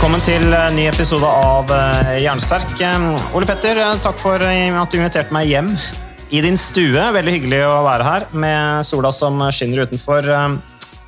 Velkommen 0.00 0.22
til 0.24 0.54
en 0.56 0.72
ny 0.72 0.86
episode 0.88 1.28
av 1.28 1.68
eh, 1.76 2.22
Jernsterk. 2.24 2.70
Eh, 2.80 3.34
Ole 3.36 3.44
Petter, 3.44 3.76
eh, 3.76 3.98
takk 4.00 4.16
for 4.16 4.40
eh, 4.40 4.72
at 4.72 4.88
du 4.88 4.96
inviterte 4.96 5.34
meg 5.36 5.50
hjem 5.50 5.68
i 6.32 6.40
din 6.40 6.56
stue. 6.56 7.02
Veldig 7.12 7.34
hyggelig 7.34 7.58
å 7.68 7.82
være 7.84 8.06
her 8.06 8.24
med 8.32 8.86
sola 8.88 9.10
som 9.12 9.36
skinner 9.52 9.84
utenfor. 9.84 10.24
Eh, 10.24 10.56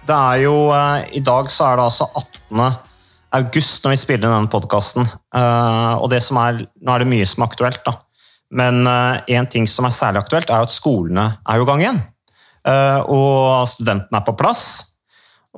Det 0.05 0.13
er 0.19 0.43
jo, 0.43 0.53
eh, 0.77 1.07
I 1.17 1.23
dag 1.25 1.48
så 1.48 1.70
er 1.70 1.81
det 1.81 1.87
altså 1.87 2.11
18. 2.20 2.69
august 3.41 3.81
når 3.87 3.95
vi 3.95 4.01
spiller 4.03 4.29
inn 4.29 4.37
denne 4.37 4.53
podkasten. 4.53 5.09
Og 5.97 6.09
det 6.13 6.20
som 6.20 6.37
er, 6.37 6.61
nå 6.85 6.93
er 6.93 6.98
det 7.01 7.09
mye 7.09 7.25
som 7.27 7.41
er 7.41 7.48
aktuelt, 7.48 7.81
da. 7.87 7.95
Men 8.53 8.85
én 9.25 9.48
ting 9.48 9.65
som 9.65 9.87
er 9.89 9.95
særlig 9.97 10.20
aktuelt, 10.20 10.51
er 10.53 10.67
at 10.67 10.75
skolene 10.75 11.39
er 11.48 11.63
i 11.63 11.65
gang 11.65 11.81
igjen. 11.81 12.03
Eh, 12.69 13.01
Og 13.09 13.65
studentene 13.73 14.20
er 14.20 14.27
på 14.27 14.37
plass. 14.37 14.92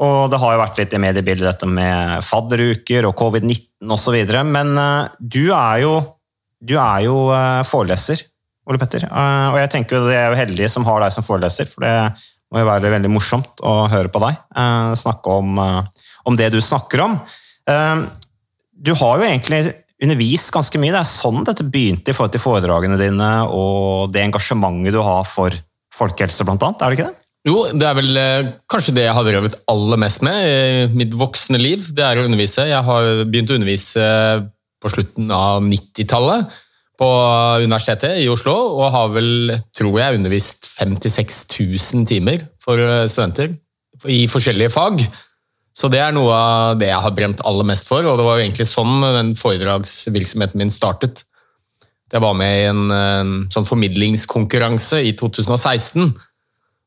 Og 0.02 0.26
det 0.30 0.40
har 0.42 0.54
jo 0.54 0.62
vært 0.62 0.78
litt 0.80 0.94
i 0.96 1.00
mediebildet 1.02 1.46
dette 1.46 1.68
med 1.70 2.24
fadderuker 2.26 3.06
og 3.06 3.14
covid-19 3.18 3.94
osv. 3.94 4.16
Men 4.48 4.72
eh, 4.80 5.12
du 5.20 5.44
er 5.54 5.84
jo, 5.84 5.92
du 6.58 6.74
er 6.80 7.04
jo 7.06 7.18
eh, 7.34 7.60
foreleser, 7.68 8.24
Ole 8.66 8.80
Petter. 8.82 9.06
Eh, 9.06 9.46
og 9.52 9.60
jeg 9.60 9.70
tenker 9.76 10.00
jo 10.00 10.08
det 10.08 10.18
er 10.18 10.32
jo 10.32 10.40
heldige 10.40 10.72
som 10.72 10.86
har 10.88 11.04
deg 11.04 11.14
som 11.14 11.26
foreleser, 11.26 11.70
for 11.70 11.86
det 11.86 11.94
må 12.50 12.62
jo 12.62 12.70
være 12.70 12.90
veldig 12.96 13.12
morsomt 13.12 13.62
å 13.66 13.84
høre 13.90 14.10
på 14.14 14.22
deg 14.22 14.36
snakke 14.98 15.38
om, 15.40 15.56
om 15.58 16.36
det 16.38 16.52
du 16.54 16.60
snakker 16.62 17.00
om. 17.02 17.16
Du 17.66 18.92
har 19.00 19.18
jo 19.18 19.26
egentlig 19.26 19.72
undervist 20.04 20.52
ganske 20.54 20.78
mye. 20.78 20.92
Det 20.94 21.00
er 21.00 21.08
sånn 21.08 21.42
dette 21.48 21.66
begynte 21.66 22.12
i 22.12 22.14
forhold 22.14 22.36
til 22.36 22.44
foredragene 22.44 23.00
dine 23.00 23.30
og 23.48 24.12
det 24.14 24.22
engasjementet 24.22 24.94
du 24.94 25.00
har 25.02 25.26
for 25.26 25.56
folkehelse, 25.98 26.46
blant 26.46 26.62
annet. 26.62 26.84
Er 26.84 26.92
det 26.92 27.00
ikke 27.00 27.10
det? 27.10 27.23
Jo, 27.44 27.58
det 27.76 27.84
er 27.84 27.96
vel 27.98 28.16
eh, 28.16 28.52
kanskje 28.72 28.94
det 28.96 29.02
jeg 29.04 29.14
har 29.18 29.26
drevet 29.26 29.58
aller 29.68 30.00
mest 30.00 30.22
med 30.24 30.46
i 30.48 30.86
mitt 30.96 31.12
voksne 31.20 31.60
liv. 31.60 31.90
Det 31.92 32.04
er 32.06 32.20
å 32.20 32.24
undervise. 32.24 32.64
Jeg 32.70 32.86
har 32.86 33.08
begynt 33.28 33.52
å 33.52 33.58
undervise 33.58 34.06
på 34.80 34.92
slutten 34.92 35.28
av 35.32 35.60
90-tallet 35.64 36.56
på 37.00 37.10
Universitetet 37.64 38.22
i 38.22 38.30
Oslo, 38.32 38.54
og 38.78 38.92
har 38.94 39.12
vel, 39.12 39.52
tror 39.76 40.00
jeg, 40.00 40.20
undervist 40.20 40.70
56 40.78 41.44
000 41.58 42.08
timer 42.08 42.48
for 42.64 42.80
eh, 42.80 43.04
studenter 43.12 43.52
i 44.08 44.24
forskjellige 44.30 44.72
fag. 44.72 45.04
Så 45.74 45.90
det 45.92 46.00
er 46.00 46.14
noe 46.16 46.32
av 46.32 46.80
det 46.80 46.88
jeg 46.88 47.04
har 47.04 47.16
brent 47.16 47.44
aller 47.44 47.66
mest 47.66 47.88
for, 47.90 48.06
og 48.08 48.16
det 48.16 48.24
var 48.24 48.38
jo 48.38 48.46
egentlig 48.46 48.70
sånn 48.70 49.02
den 49.04 49.34
foredragsvirksomheten 49.36 50.62
min 50.62 50.72
startet. 50.72 51.26
Jeg 52.14 52.22
var 52.22 52.36
med 52.38 52.60
i 52.60 52.68
en 52.70 52.84
en 52.94 53.32
sånn 53.50 53.66
formidlingskonkurranse 53.66 55.02
i 55.02 55.16
2016 55.18 56.14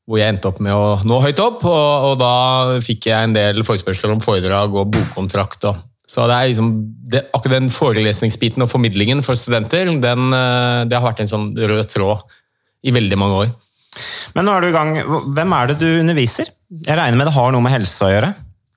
hvor 0.08 0.22
jeg 0.22 0.32
endte 0.32 0.48
opp 0.48 0.62
med 0.64 0.72
å 0.72 1.02
nå 1.04 1.20
høyt 1.20 1.40
opp, 1.44 1.66
og, 1.68 2.08
og 2.08 2.16
da 2.22 2.32
fikk 2.84 3.10
jeg 3.10 3.28
en 3.28 3.36
del 3.36 3.60
forespørsler 3.68 4.14
om 4.14 4.24
foredrag 4.24 4.72
og 4.72 4.88
bokkontrakt. 4.94 5.68
Og. 5.68 5.82
Så 6.08 6.24
det 6.32 6.38
er 6.38 6.48
liksom, 6.54 6.72
det, 7.12 7.26
akkurat 7.36 7.58
den 7.58 7.72
forelesningsbiten 7.72 8.64
og 8.64 8.72
formidlingen 8.72 9.20
for 9.26 9.36
studenter, 9.40 9.92
den, 9.92 10.32
eh, 10.32 10.86
det 10.88 10.96
har 10.96 11.04
vært 11.10 11.26
en 11.26 11.32
sånn 11.34 11.50
rød 11.52 11.84
tråd 11.92 12.24
i 12.88 12.94
veldig 12.96 13.20
mange 13.20 13.44
år. 13.44 13.54
Men 14.38 14.48
nå 14.48 14.54
er 14.54 14.64
du 14.64 14.70
i 14.70 14.76
gang. 14.76 14.94
Hvem 15.36 15.56
er 15.58 15.72
det 15.72 15.80
du 15.82 15.88
underviser? 15.90 16.54
Jeg 16.86 17.00
regner 17.00 17.20
med 17.20 17.28
det 17.28 17.36
har 17.36 17.52
noe 17.52 17.66
med 17.66 17.74
helse 17.74 18.08
å 18.08 18.12
gjøre? 18.14 18.30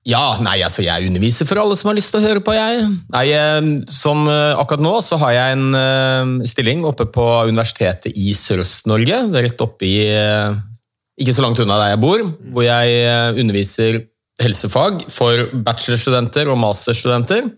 Ja, 0.08 0.22
nei, 0.42 0.56
altså 0.64 0.82
jeg 0.82 1.10
underviser 1.10 1.46
for 1.46 1.60
alle 1.60 1.76
som 1.76 1.90
har 1.90 1.98
lyst 1.98 2.10
til 2.10 2.22
å 2.22 2.24
høre 2.24 2.42
på, 2.42 2.56
jeg. 2.56 2.88
Nei, 3.14 3.26
eh, 3.36 3.68
sånn, 3.86 4.24
eh, 4.32 4.58
akkurat 4.58 4.82
nå 4.82 4.96
så 5.06 5.20
har 5.22 5.36
jeg 5.36 5.60
en 5.60 6.42
stilling 6.48 6.82
oppe 6.88 7.06
på 7.06 7.28
Universitetet 7.52 8.18
i 8.18 8.34
Sørøst-Norge, 8.34 9.22
rett 9.38 9.62
oppe 9.62 9.86
i 9.86 9.94
ikke 11.20 11.34
så 11.36 11.44
langt 11.44 11.60
unna 11.60 11.76
der 11.82 11.92
jeg 11.92 12.00
bor, 12.00 12.22
hvor 12.54 12.64
jeg 12.64 12.96
eh, 13.04 13.40
underviser 13.40 14.00
helsefag 14.40 15.04
for 15.12 15.50
bachelorstudenter 15.66 16.48
og 16.48 16.58
masterstudenter. 16.62 17.50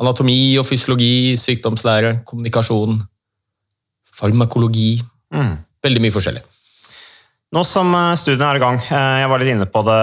Anatomi 0.00 0.56
og 0.60 0.66
fysiologi, 0.68 1.36
sykdomslære, 1.40 2.20
kommunikasjon, 2.28 2.98
farmakologi. 4.16 5.00
Mm. 5.32 5.54
Veldig 5.84 6.02
mye 6.04 6.14
forskjellig. 6.14 6.44
Nå 7.56 7.64
som 7.66 7.88
eh, 7.96 8.16
studiene 8.20 8.50
er 8.52 8.60
i 8.60 8.64
gang, 8.66 8.80
eh, 8.84 9.20
jeg 9.22 9.32
var 9.32 9.42
litt 9.42 9.54
inne 9.54 9.70
på 9.70 9.84
det, 9.88 10.02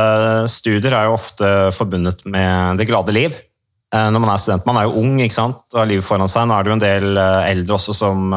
studier 0.52 0.98
er 0.98 1.08
jo 1.08 1.18
ofte 1.20 1.52
forbundet 1.78 2.26
med 2.26 2.82
det 2.82 2.90
glade 2.90 3.16
liv. 3.16 3.44
Når 3.88 4.20
man 4.20 4.34
er 4.34 4.40
student, 4.44 4.66
man 4.68 4.76
er 4.76 4.84
jo 4.84 5.00
ung 5.00 5.14
ikke 5.24 5.32
sant? 5.32 5.62
og 5.72 5.78
har 5.80 5.88
livet 5.88 6.04
foran 6.04 6.28
seg. 6.28 6.44
Nå 6.44 6.58
er 6.58 6.66
det 6.66 6.70
jo 6.70 6.76
en 6.76 6.82
del 6.82 7.20
eldre 7.22 7.78
også 7.78 7.94
som, 7.96 8.34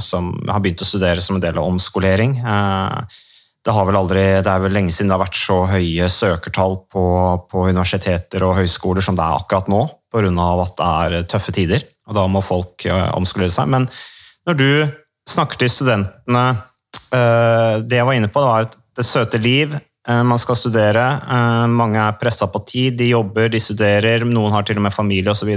som 0.00 0.30
har 0.48 0.62
begynt 0.64 0.80
å 0.80 0.88
studere 0.88 1.20
som 1.20 1.36
en 1.36 1.42
del 1.44 1.60
av 1.60 1.68
omskolering. 1.68 2.32
Eh, 2.40 3.18
Det, 3.66 3.72
aldri, 3.74 4.22
det 4.46 4.50
er 4.52 4.60
vel 4.62 4.76
lenge 4.76 4.92
siden 4.94 5.08
det 5.10 5.16
har 5.16 5.24
vært 5.24 5.38
så 5.40 5.56
høye 5.66 6.06
søkertall 6.12 6.76
på, 6.92 7.02
på 7.50 7.64
universiteter 7.66 8.44
og 8.46 8.60
høyskoler 8.60 9.02
som 9.02 9.16
det 9.18 9.24
er 9.24 9.40
akkurat 9.40 9.66
nå, 9.72 9.80
pga. 10.14 10.44
at 10.62 10.76
det 10.78 10.86
er 10.86 11.26
tøffe 11.32 11.54
tider. 11.56 11.82
og 12.06 12.14
Da 12.14 12.28
må 12.30 12.44
folk 12.46 12.86
eh, 12.86 13.08
omskolere 13.18 13.50
seg. 13.50 13.66
Men 13.74 13.88
når 14.46 14.60
du 14.60 14.68
snakker 15.26 15.58
til 15.58 15.72
studentene 15.72 16.44
eh, 17.10 17.82
Det 17.82 17.98
jeg 17.98 18.06
var 18.06 18.14
inne 18.14 18.30
på, 18.30 18.38
det 18.44 18.52
var 18.52 18.68
et, 18.68 18.78
det 18.96 19.08
søte 19.08 19.42
liv. 19.42 19.74
eh, 19.74 20.22
Man 20.22 20.38
skal 20.38 20.62
studere. 20.62 21.08
Mange 21.66 21.98
er 21.98 22.18
pressa 22.22 22.46
på 22.46 22.62
tid. 22.70 22.94
De 23.02 23.10
jobber, 23.10 23.50
de 23.50 23.60
studerer. 23.60 24.22
Noen 24.24 24.54
har 24.54 24.62
til 24.62 24.78
og 24.78 24.86
med 24.86 24.94
familie 24.94 25.34
osv. 25.34 25.50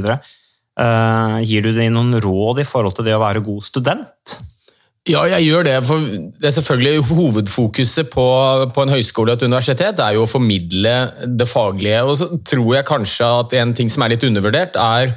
Gir 1.46 1.62
du 1.62 1.74
dem 1.76 1.94
noen 1.94 2.18
råd 2.24 2.64
i 2.64 2.66
forhold 2.66 2.98
til 2.98 3.06
det 3.06 3.14
å 3.14 3.22
være 3.22 3.46
god 3.46 3.62
student? 3.70 4.40
Ja, 5.08 5.24
jeg 5.32 5.48
gjør 5.48 5.64
det. 5.64 5.78
for 5.88 6.04
det 6.04 6.50
er 6.50 6.54
selvfølgelig 6.54 7.06
Hovedfokuset 7.08 8.10
på, 8.12 8.26
på 8.76 8.84
en 8.84 8.92
høyskole 8.92 9.32
og 9.32 9.40
et 9.40 9.48
universitet 9.48 10.02
er 10.04 10.18
jo 10.18 10.26
å 10.26 10.30
formidle 10.30 10.94
det 11.40 11.48
faglige. 11.50 12.04
Og 12.04 12.20
så 12.20 12.28
tror 12.46 12.76
jeg 12.76 12.90
kanskje 12.90 13.32
at 13.40 13.56
en 13.62 13.74
ting 13.78 13.90
som 13.90 14.04
er 14.04 14.14
litt 14.14 14.26
undervurdert, 14.28 14.76
er 14.76 15.16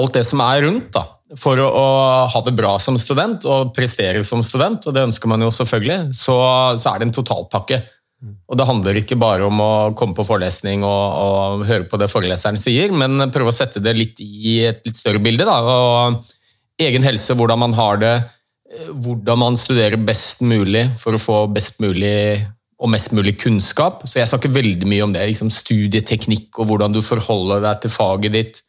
alt 0.00 0.16
det 0.16 0.24
som 0.26 0.42
er 0.46 0.64
rundt. 0.64 0.90
da. 0.96 1.04
For 1.38 1.60
å, 1.62 1.68
å 1.68 1.86
ha 2.32 2.42
det 2.42 2.56
bra 2.58 2.72
som 2.82 2.96
student 2.98 3.44
og 3.46 3.70
prestere 3.76 4.24
som 4.26 4.42
student, 4.42 4.88
og 4.88 4.96
det 4.96 5.06
ønsker 5.10 5.30
man 5.30 5.44
jo 5.44 5.52
selvfølgelig, 5.54 6.16
så, 6.16 6.40
så 6.80 6.90
er 6.90 6.98
det 6.98 7.10
en 7.10 7.18
totalpakke. 7.20 7.82
Og 8.50 8.58
Det 8.58 8.66
handler 8.68 8.98
ikke 9.00 9.16
bare 9.20 9.46
om 9.46 9.62
å 9.62 9.70
komme 9.96 10.16
på 10.16 10.26
forelesning 10.26 10.82
og, 10.84 11.04
og 11.22 11.62
høre 11.68 11.86
på 11.88 12.00
det 12.00 12.10
foreleseren 12.10 12.58
sier, 12.60 12.90
men 12.92 13.30
prøve 13.32 13.52
å 13.52 13.56
sette 13.56 13.80
det 13.80 13.94
litt 13.96 14.20
i 14.24 14.58
et 14.68 14.82
litt 14.84 14.98
større 14.98 15.22
bilde. 15.22 15.46
da, 15.48 15.60
og 15.62 16.36
Egen 16.80 17.04
helse, 17.04 17.36
hvordan 17.36 17.60
man 17.60 17.76
har 17.76 18.00
det, 18.00 18.14
hvordan 18.88 19.40
man 19.40 19.58
studerer 19.60 20.00
best 20.00 20.42
mulig 20.44 20.86
for 21.00 21.16
å 21.16 21.20
få 21.20 21.42
best 21.52 21.80
mulig 21.82 22.40
og 22.80 22.88
mest 22.92 23.12
mulig 23.12 23.34
kunnskap. 23.42 24.06
Så 24.08 24.20
jeg 24.20 24.30
snakker 24.30 24.52
veldig 24.54 24.88
mye 24.88 25.04
om 25.04 25.12
det. 25.12 25.26
Liksom 25.28 25.52
studieteknikk 25.52 26.56
og 26.62 26.70
hvordan 26.70 26.94
du 26.94 27.02
forholder 27.04 27.60
deg 27.66 27.82
til 27.82 27.92
faget 27.92 28.36
ditt. 28.36 28.62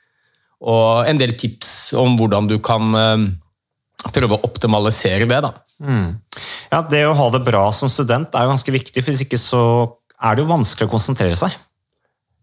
Og 0.62 1.08
en 1.10 1.22
del 1.22 1.34
tips 1.40 1.94
om 1.98 2.18
hvordan 2.19 2.50
du 2.52 2.58
kan 2.63 2.92
eh, 2.98 3.24
prøve 4.12 4.38
å 4.38 4.44
optimalisere 4.48 5.30
det. 5.30 5.40
da. 5.48 5.54
Ja, 6.72 6.81
Det 6.86 7.06
å 7.08 7.16
ha 7.18 7.30
det 7.34 7.44
bra 7.48 7.63
som 7.74 7.90
student 7.90 8.36
er 8.36 8.52
ganske 8.52 8.74
viktig, 8.74 9.02
for 9.02 9.13
hvis 9.13 9.25
ikke 9.25 9.40
så 9.42 9.63
er 10.22 10.36
det 10.36 10.44
jo 10.44 10.52
vanskelig 10.52 10.90
å 10.90 10.94
konsentrere 10.94 11.38
seg. 11.40 11.56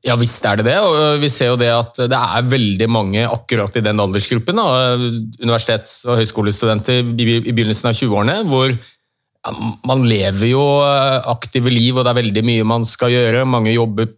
Ja 0.06 0.14
visst 0.14 0.44
er 0.46 0.60
det 0.60 0.68
det, 0.68 0.76
og 0.78 1.18
vi 1.18 1.30
ser 1.32 1.50
jo 1.50 1.58
det 1.58 1.72
at 1.74 1.96
det 2.10 2.18
er 2.18 2.46
veldig 2.46 2.86
mange 2.92 3.24
akkurat 3.26 3.74
i 3.80 3.82
den 3.82 3.98
aldersgruppen, 3.98 4.60
da, 4.60 4.94
universitets- 5.42 6.04
og 6.06 6.20
høyskolestudenter 6.20 7.02
i 7.02 7.50
begynnelsen 7.50 7.90
av 7.90 7.98
20-årene, 7.98 8.36
hvor 8.46 8.70
ja, 8.70 9.54
man 9.88 10.06
lever 10.06 10.52
jo 10.52 10.62
eh, 10.84 11.18
aktive 11.30 11.72
liv, 11.72 11.96
og 11.96 12.06
det 12.06 12.12
er 12.12 12.20
veldig 12.22 12.44
mye 12.46 12.70
man 12.76 12.86
skal 12.86 13.12
gjøre. 13.14 13.46
Mange 13.48 13.74
jobber 13.74 14.10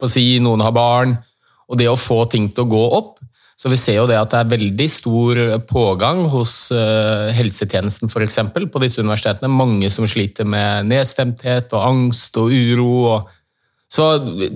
på 0.00 0.10
si, 0.10 0.26
noen 0.42 0.64
har 0.64 0.74
barn. 0.76 1.16
Og 1.66 1.78
det 1.80 1.88
å 1.90 1.98
få 1.98 2.24
ting 2.30 2.48
til 2.54 2.66
å 2.66 2.70
gå 2.70 2.84
opp. 2.98 3.16
Så 3.56 3.70
vi 3.72 3.78
ser 3.80 4.02
jo 4.02 4.08
det 4.08 4.18
at 4.20 4.34
det 4.34 4.40
er 4.42 4.50
veldig 4.50 4.86
stor 4.92 5.38
pågang 5.70 6.26
hos 6.28 6.68
eh, 6.76 7.32
helsetjenesten 7.36 8.10
f.eks. 8.12 8.38
på 8.52 8.82
disse 8.82 9.00
universitetene. 9.00 9.48
Mange 9.48 9.88
som 9.92 10.06
sliter 10.08 10.48
med 10.48 10.90
nedstemthet 10.92 11.72
og 11.72 11.86
angst 11.86 12.36
og 12.40 12.52
uro. 12.52 12.90
Og 13.14 13.32
så 13.86 14.10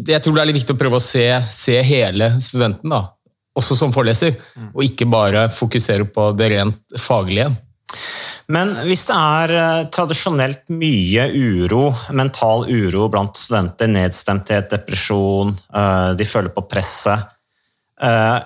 jeg 0.07 0.21
tror 0.23 0.37
det 0.37 0.43
er 0.43 0.51
litt 0.51 0.61
viktig 0.61 0.75
å 0.75 0.81
prøve 0.81 0.99
å 0.99 1.05
se, 1.05 1.25
se 1.51 1.79
hele 1.87 2.33
studenten, 2.43 2.91
da. 2.91 3.05
også 3.57 3.79
som 3.79 3.95
foreleser, 3.95 4.35
og 4.73 4.85
ikke 4.87 5.09
bare 5.11 5.49
fokusere 5.55 6.09
på 6.11 6.31
det 6.39 6.51
rent 6.55 6.99
faglige. 6.99 7.51
Men 8.51 8.73
hvis 8.87 9.05
det 9.07 9.17
er 9.17 9.53
eh, 9.55 9.89
tradisjonelt 9.95 10.73
mye 10.75 11.29
uro, 11.31 11.85
mental 12.19 12.65
uro 12.67 13.07
blant 13.11 13.39
studenter, 13.39 13.91
nedstemthet, 13.91 14.71
depresjon, 14.73 15.53
eh, 15.55 16.09
de 16.19 16.27
føler 16.27 16.51
på 16.55 16.65
presset 16.71 17.29
eh, 18.03 18.39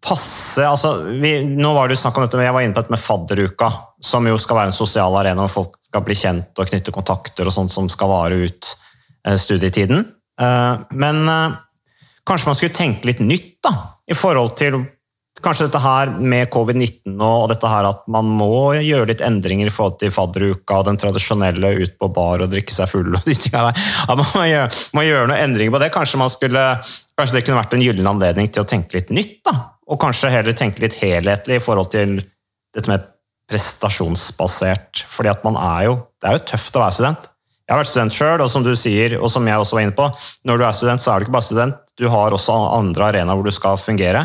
passe, 0.00 0.64
altså, 0.64 0.92
vi, 1.22 1.38
nå 1.44 1.72
var 1.76 1.88
det 1.88 1.96
jo 1.96 2.02
snakk 2.04 2.18
om 2.18 2.24
dette, 2.24 2.40
men 2.40 2.48
Jeg 2.48 2.56
var 2.56 2.66
inne 2.66 2.76
på 2.76 2.82
dette 2.82 2.94
med 2.96 3.04
fadderuka, 3.04 3.70
som 4.00 4.28
jo 4.28 4.36
skal 4.40 4.60
være 4.60 4.72
en 4.72 4.80
sosial 4.80 5.16
arena 5.20 5.44
hvor 5.44 5.56
folk 5.56 5.80
skal 5.88 6.04
bli 6.06 6.16
kjent 6.16 6.60
og 6.60 6.70
knytte 6.70 6.94
kontakter 6.94 7.48
og 7.48 7.54
sånt 7.54 7.72
som 7.72 7.88
skal 7.92 8.12
vare 8.12 8.44
ut 8.44 8.74
studietiden. 9.36 10.06
Eh, 10.40 10.86
men 10.90 11.28
eh, 11.28 11.58
kanskje 12.26 12.50
man 12.50 12.58
skulle 12.58 12.76
tenke 12.76 13.10
litt 13.10 13.20
nytt 13.24 13.58
da, 13.64 13.74
i 14.10 14.16
forhold 14.16 14.56
til 14.60 14.80
kanskje 15.40 15.68
dette 15.68 15.80
her 15.80 16.10
med 16.20 16.50
covid-19 16.52 17.14
og 17.24 17.46
dette 17.52 17.68
her 17.70 17.86
at 17.88 18.02
man 18.12 18.28
må 18.36 18.74
gjøre 18.76 19.08
litt 19.12 19.22
endringer 19.24 19.70
i 19.70 19.72
forhold 19.72 19.96
til 20.02 20.12
fadderuka 20.12 20.80
og 20.80 20.88
den 20.90 20.98
tradisjonelle 21.00 21.70
ut 21.80 21.94
på 22.00 22.10
bar 22.12 22.44
og 22.44 22.50
drikke 22.52 22.74
seg 22.74 22.90
full 22.90 23.08
og 23.08 23.24
de 23.24 23.36
tingene 23.36 23.70
der. 23.70 23.86
At 24.04 24.20
man 24.20 24.28
må 24.34 24.44
gjøre, 24.50 24.82
må 24.96 25.06
gjøre 25.06 25.30
noen 25.30 25.44
endringer 25.46 25.76
på 25.76 25.82
det. 25.84 25.92
Kanskje, 25.94 26.20
man 26.20 26.32
skulle, 26.32 26.66
kanskje 27.18 27.38
det 27.38 27.44
kunne 27.46 27.62
vært 27.62 27.78
en 27.78 27.86
gyllen 27.86 28.10
anledning 28.10 28.52
til 28.52 28.64
å 28.64 28.68
tenke 28.68 28.98
litt 28.98 29.14
nytt, 29.14 29.38
da. 29.48 29.56
Og 29.90 29.98
kanskje 30.02 30.30
heller 30.30 30.54
tenke 30.54 30.84
litt 30.84 31.00
helhetlig 31.00 31.58
i 31.58 31.64
forhold 31.64 31.90
til 31.94 32.20
dette 32.76 32.90
med 32.90 33.08
prestasjonsbasert. 33.50 35.06
Fordi 35.10 35.32
at 35.32 35.42
man 35.46 35.58
er 35.58 35.88
jo 35.88 35.98
Det 36.20 36.28
er 36.28 36.36
jo 36.36 36.48
tøft 36.52 36.74
å 36.76 36.82
være 36.82 36.92
student. 36.92 37.29
Jeg 37.70 37.76
har 37.76 37.84
vært 37.84 37.88
student 37.92 38.14
sjøl, 38.16 38.40
og 38.42 38.48
som 38.50 38.64
du 38.66 38.72
sier, 38.74 39.12
og 39.22 39.30
som 39.30 39.46
jeg 39.46 39.62
også 39.62 39.76
var 39.76 39.84
inne 39.84 39.94
på, 39.94 40.08
når 40.50 40.58
du 40.58 40.62
er 40.66 40.74
student, 40.74 41.02
så 41.04 41.12
er 41.12 41.20
du 41.20 41.28
ikke 41.28 41.36
bare 41.36 41.46
student, 41.46 41.76
du 41.94 42.08
har 42.10 42.34
også 42.34 42.56
andre 42.74 43.04
arenaer 43.12 43.38
hvor 43.38 43.46
du 43.46 43.54
skal 43.54 43.78
fungere. 43.78 44.24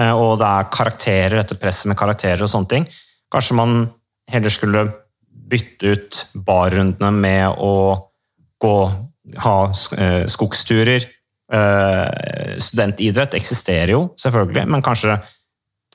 Eh, 0.00 0.12
og 0.16 0.38
det 0.40 0.48
er 0.48 0.70
karakterer, 0.72 1.34
dette 1.36 1.58
presset 1.60 1.90
med 1.90 1.98
karakterer 2.00 2.46
og 2.46 2.48
sånne 2.48 2.70
ting. 2.70 2.86
Kanskje 3.28 3.58
man 3.58 3.74
heller 4.32 4.54
skulle 4.54 4.86
bytte 5.28 5.92
ut 5.92 6.22
barrundene 6.48 7.12
med 7.12 7.60
å 7.60 7.74
gå, 8.64 8.74
ha 9.44 9.54
eh, 10.00 10.24
skogsturer. 10.32 11.04
Eh, 11.52 12.56
studentidrett 12.64 13.36
eksisterer 13.36 13.92
jo, 13.92 14.06
selvfølgelig, 14.24 14.64
men 14.72 14.88
kanskje 14.88 15.20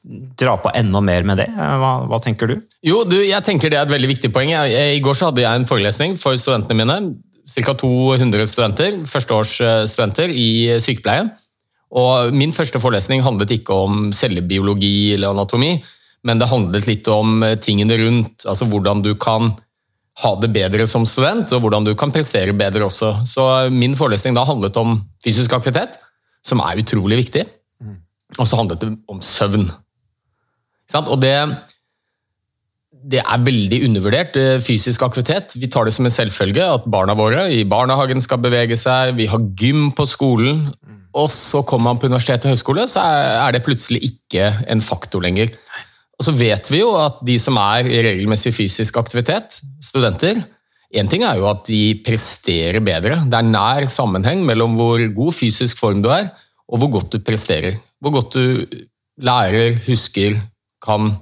dra 0.03 0.55
på 0.57 0.71
enda 0.75 1.01
mer 1.03 1.25
med 1.27 1.37
det? 1.43 1.47
Hva, 1.55 1.91
hva 2.09 2.19
tenker 2.23 2.49
du? 2.49 2.55
Jo, 2.85 3.03
du, 3.05 3.19
jeg 3.21 3.45
tenker 3.45 3.69
det 3.69 3.77
er 3.77 3.85
et 3.85 3.93
veldig 3.93 4.09
viktig 4.15 4.31
poeng. 4.33 4.49
Jeg, 4.49 4.73
jeg, 4.73 4.97
I 4.97 5.03
går 5.05 5.17
så 5.17 5.29
hadde 5.29 5.43
jeg 5.43 5.61
en 5.61 5.67
forelesning 5.69 6.17
for 6.21 6.37
studentene 6.41 6.81
mine. 6.81 6.97
Ca. 7.51 7.73
200 7.75 8.47
studenter, 8.47 8.99
førsteårsstudenter 9.09 10.31
i 10.33 10.49
sykepleie. 10.81 11.25
Og 12.01 12.31
Min 12.33 12.53
første 12.55 12.79
forelesning 12.79 13.23
handlet 13.25 13.57
ikke 13.57 13.75
om 13.75 14.11
cellebiologi 14.15 15.11
eller 15.17 15.33
anatomi, 15.35 15.73
men 16.23 16.39
det 16.39 16.47
handlet 16.47 16.87
litt 16.87 17.09
om 17.11 17.43
tingene 17.59 17.97
rundt. 17.99 18.45
altså 18.45 18.69
Hvordan 18.69 19.01
du 19.03 19.15
kan 19.19 19.51
ha 20.21 20.31
det 20.39 20.51
bedre 20.53 20.85
som 20.87 21.05
student, 21.07 21.51
og 21.55 21.63
hvordan 21.63 21.87
du 21.87 21.93
kan 21.97 22.13
prestere 22.13 22.53
bedre 22.55 22.85
også. 22.87 23.13
Så 23.27 23.69
Min 23.73 23.97
forelesning 23.99 24.37
da 24.37 24.45
handlet 24.47 24.77
om 24.77 24.99
fysisk 25.23 25.53
aktivitet, 25.57 25.97
som 26.45 26.61
er 26.63 26.81
utrolig 26.81 27.23
viktig. 27.25 27.45
Og 28.39 28.47
så 28.47 28.57
handlet 28.59 28.83
det 28.83 28.93
om 29.11 29.19
søvn. 29.21 29.67
Og 30.99 31.19
det, 31.21 31.35
det 32.91 33.21
er 33.21 33.45
veldig 33.45 33.81
undervurdert, 33.87 34.37
eh, 34.37 34.61
fysisk 34.63 35.03
aktivitet. 35.07 35.55
Vi 35.55 35.69
tar 35.71 35.87
det 35.87 35.95
som 35.95 36.07
en 36.07 36.13
selvfølge 36.13 36.65
at 36.77 36.87
barna 36.91 37.15
våre 37.17 37.47
i 37.53 37.63
barnehagen 37.63 38.21
skal 38.23 38.41
bevege 38.43 38.77
seg, 38.79 39.15
vi 39.17 39.29
har 39.31 39.47
gym 39.55 39.91
på 39.95 40.07
skolen. 40.09 40.67
Og 41.11 41.27
så 41.31 41.63
kommer 41.67 41.91
man 41.91 41.99
på 41.99 42.07
universitet 42.07 42.45
og 42.47 42.53
høyskole, 42.53 42.87
så 42.87 43.03
er 43.03 43.51
det 43.51 43.65
plutselig 43.65 43.99
ikke 44.07 44.45
en 44.71 44.83
faktor 44.83 45.23
lenger. 45.23 45.51
Og 46.15 46.27
så 46.27 46.31
vet 46.37 46.69
vi 46.71 46.79
jo 46.79 46.93
at 47.01 47.19
de 47.25 47.35
som 47.41 47.57
er 47.59 47.89
i 47.89 48.03
regelmessig 48.05 48.53
fysisk 48.55 48.99
aktivitet, 49.01 49.59
studenter, 49.83 50.39
Én 50.91 51.07
ting 51.07 51.23
er 51.23 51.37
jo 51.39 51.47
at 51.47 51.63
de 51.69 51.95
presterer 52.03 52.83
bedre. 52.83 53.21
Det 53.23 53.37
er 53.37 53.47
nær 53.47 53.87
sammenheng 53.87 54.41
mellom 54.43 54.75
hvor 54.75 54.99
god 55.15 55.35
fysisk 55.37 55.79
form 55.79 56.01
du 56.03 56.09
er, 56.11 56.27
og 56.67 56.81
hvor 56.81 56.91
godt 56.97 57.13
du 57.13 57.23
presterer. 57.23 57.77
Hvor 58.03 58.11
godt 58.17 58.35
du 58.35 58.65
lærer, 59.21 59.77
husker, 59.85 60.35
kan 60.83 61.13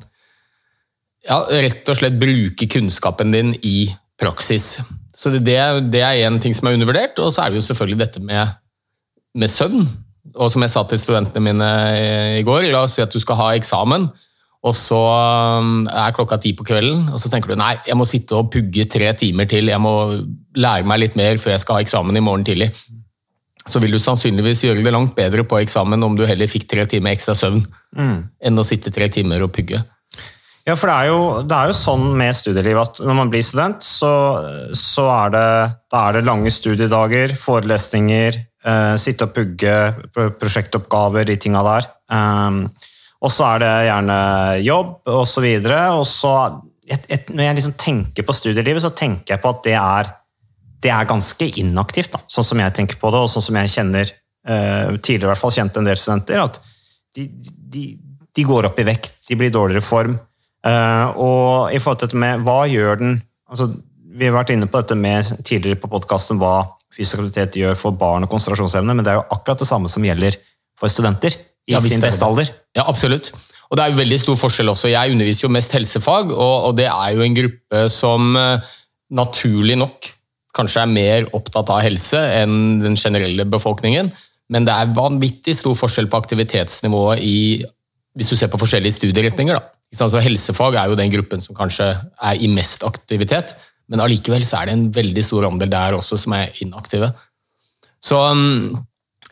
ja, 1.27 1.41
rett 1.49 1.89
og 1.89 1.99
slett 1.99 2.19
bruke 2.19 2.67
kunnskapen 2.71 3.33
din 3.33 3.53
i 3.65 3.89
praksis. 4.19 4.77
Så 5.15 5.33
det, 5.35 5.57
det 5.91 6.03
er 6.03 6.23
én 6.27 6.39
ting 6.39 6.55
som 6.55 6.69
er 6.69 6.77
undervurdert, 6.77 7.19
og 7.19 7.33
så 7.33 7.43
er 7.43 7.51
det 7.51 7.59
jo 7.59 7.67
selvfølgelig 7.67 7.99
dette 8.05 8.23
med, 8.23 8.55
med 9.35 9.51
søvn. 9.51 9.83
Og 10.35 10.51
som 10.51 10.63
jeg 10.63 10.71
sa 10.71 10.85
til 10.87 11.01
studentene 11.01 11.43
mine 11.43 11.69
i 12.39 12.43
går, 12.47 12.69
la 12.71 12.85
oss 12.85 12.95
si 12.97 13.03
at 13.03 13.11
du 13.11 13.19
skal 13.19 13.39
ha 13.39 13.49
eksamen, 13.57 14.07
og 14.59 14.75
så 14.75 14.99
um, 15.63 15.85
er 15.87 16.15
klokka 16.15 16.35
ti 16.43 16.51
på 16.55 16.65
kvelden, 16.67 17.05
og 17.13 17.19
så 17.21 17.31
tenker 17.31 17.51
du 17.51 17.59
nei, 17.59 17.77
jeg 17.87 17.95
må 17.95 18.07
sitte 18.07 18.35
og 18.35 18.49
pugge 18.51 18.87
tre 18.91 19.11
timer 19.19 19.47
til, 19.47 19.71
jeg 19.71 19.79
må 19.79 19.93
lære 20.59 20.87
meg 20.87 21.05
litt 21.05 21.19
mer 21.19 21.39
før 21.39 21.55
jeg 21.55 21.63
skal 21.63 21.79
ha 21.79 21.83
eksamen 21.85 22.19
i 22.19 22.23
morgen 22.23 22.43
tidlig. 22.47 22.67
Så 23.69 23.79
vil 23.79 23.93
du 23.95 23.99
sannsynligvis 24.01 24.65
gjøre 24.65 24.83
det 24.83 24.91
langt 24.91 25.15
bedre 25.15 25.45
på 25.47 25.61
eksamen 25.61 26.03
om 26.03 26.15
du 26.17 26.25
heller 26.27 26.49
fikk 26.51 26.67
tre 26.67 26.87
timer 26.89 27.15
ekstra 27.15 27.37
søvn 27.37 27.63
mm. 27.97 28.19
enn 28.45 28.61
å 28.61 28.67
sitte 28.67 28.93
tre 28.93 29.09
timer 29.13 29.45
og 29.45 29.53
pugge. 29.55 29.81
Ja, 30.67 30.75
for 30.77 30.91
det 30.91 30.95
er, 30.95 31.07
jo, 31.09 31.21
det 31.49 31.55
er 31.55 31.71
jo 31.71 31.77
sånn 31.77 32.03
med 32.19 32.35
studielivet 32.37 32.91
at 32.91 33.01
når 33.01 33.15
man 33.17 33.31
blir 33.31 33.41
student, 33.45 33.81
så, 33.85 34.11
så 34.77 35.07
er, 35.09 35.33
det, 35.33 35.45
er, 35.97 36.17
det, 36.17 36.27
lange 36.27 36.51
studiedager, 36.53 37.33
forelesninger, 37.39 38.37
eh, 38.67 38.93
sitte 39.01 39.25
og 39.25 39.33
pugge, 39.33 39.75
prosjektoppgaver, 40.13 41.25
de 41.25 41.39
tinga 41.41 41.63
der. 41.65 41.89
Um, 42.13 42.61
og 43.19 43.33
så 43.33 43.47
er 43.53 43.63
det 43.63 43.73
gjerne 43.87 44.19
jobb, 44.65 44.93
osv. 45.09 45.47
Og 45.97 46.05
så 46.07 46.33
Når 46.89 47.43
jeg 47.43 47.57
liksom 47.57 47.75
tenker 47.77 48.25
på 48.25 48.33
studielivet, 48.33 48.81
så 48.81 48.93
tenker 48.93 49.35
jeg 49.35 49.41
på 49.43 49.51
at 49.51 49.65
det 49.65 49.75
er, 49.77 50.13
det 50.81 50.93
er 50.93 51.09
ganske 51.09 51.49
inaktivt, 51.61 52.13
da, 52.13 52.21
sånn 52.29 52.47
som 52.47 52.61
jeg 52.61 52.75
tenker 52.77 52.97
på 53.01 53.11
det, 53.13 53.25
og 53.25 53.31
sånn 53.33 53.45
som 53.49 53.57
jeg 53.59 53.73
kjenner 53.73 54.09
eh, 54.09 54.97
tidligere 54.97 55.27
i 55.27 55.31
hvert 55.33 55.41
fall 55.41 55.53
kjente 55.57 55.81
en 55.81 55.89
del 55.89 55.99
studenter. 55.99 56.45
at 56.45 56.61
de, 57.17 57.27
de, 57.73 57.83
de 58.35 58.45
går 58.47 58.69
opp 58.69 58.79
i 58.81 58.87
vekt, 58.87 59.19
de 59.27 59.37
blir 59.39 59.51
i 59.51 59.55
dårligere 59.55 59.85
form. 59.85 60.17
Uh, 60.65 61.05
og 61.15 61.75
i 61.75 61.79
forhold 61.79 62.01
til 62.01 62.09
dette 62.09 62.19
med 62.19 62.41
hva 62.43 62.65
gjør 62.67 62.97
den 62.99 63.13
altså, 63.47 63.69
Vi 64.19 64.27
har 64.27 64.33
vært 64.35 64.49
inne 64.51 64.67
på 64.67 64.81
dette 64.81 64.97
med 64.99 65.29
tidligere 65.47 65.79
på 65.79 65.87
podkasten 65.87 66.35
hva 66.41 66.65
fysisk 66.91 67.21
aktivitet 67.21 67.55
gjør 67.61 67.77
for 67.79 67.95
barn 67.95 68.25
og 68.25 68.33
konsentrasjonsevne, 68.33 68.91
men 68.97 69.05
det 69.05 69.13
er 69.13 69.21
jo 69.21 69.27
akkurat 69.37 69.61
det 69.61 69.69
samme 69.69 69.87
som 69.91 70.03
gjelder 70.03 70.35
for 70.79 70.91
studenter 70.91 71.37
i 71.69 71.75
ja, 71.75 71.79
sin 71.79 72.03
beste 72.03 72.25
alder. 72.25 72.49
Ja, 72.75 72.83
absolutt. 72.89 73.31
Og 73.69 73.77
det 73.77 73.85
er 73.85 73.93
jo 73.93 73.99
veldig 74.01 74.19
stor 74.19 74.39
forskjell 74.41 74.73
også. 74.73 74.89
Jeg 74.91 75.13
underviser 75.13 75.45
jo 75.45 75.53
mest 75.53 75.75
helsefag, 75.77 76.33
og, 76.33 76.55
og 76.67 76.77
det 76.79 76.89
er 76.89 77.13
jo 77.15 77.23
en 77.23 77.37
gruppe 77.37 77.83
som 77.93 78.33
uh, 78.35 78.71
naturlig 79.15 79.77
nok 79.79 80.09
kanskje 80.57 80.83
er 80.83 80.91
mer 80.91 81.27
opptatt 81.37 81.69
av 81.71 81.83
helse 81.85 82.19
enn 82.41 82.81
den 82.81 82.97
generelle 82.99 83.45
befolkningen. 83.47 84.09
Men 84.49 84.65
det 84.65 84.73
er 84.73 84.95
vanvittig 84.95 85.55
stor 85.57 85.75
forskjell 85.77 86.09
på 86.09 86.19
aktivitetsnivået 86.19 87.21
i 87.25 87.39
hvis 88.17 88.31
du 88.31 88.35
ser 88.35 88.49
på 88.51 88.59
forskjellige 88.59 88.97
studieretninger. 88.97 89.55
da. 89.55 89.69
Altså, 89.93 90.21
helsefag 90.21 90.75
er 90.75 90.89
jo 90.89 90.97
den 90.99 91.11
gruppen 91.13 91.41
som 91.41 91.55
kanskje 91.57 91.87
er 91.95 92.41
i 92.41 92.49
mest 92.51 92.83
aktivitet, 92.83 93.55
men 93.89 94.01
allikevel 94.03 94.43
så 94.45 94.59
er 94.59 94.69
det 94.69 94.75
en 94.75 94.89
veldig 94.93 95.23
stor 95.25 95.47
andel 95.47 95.71
der 95.71 95.97
også 95.97 96.17
som 96.19 96.35
er 96.37 96.53
inaktive. 96.61 97.11
Så 98.01 98.17
um, 98.17 98.77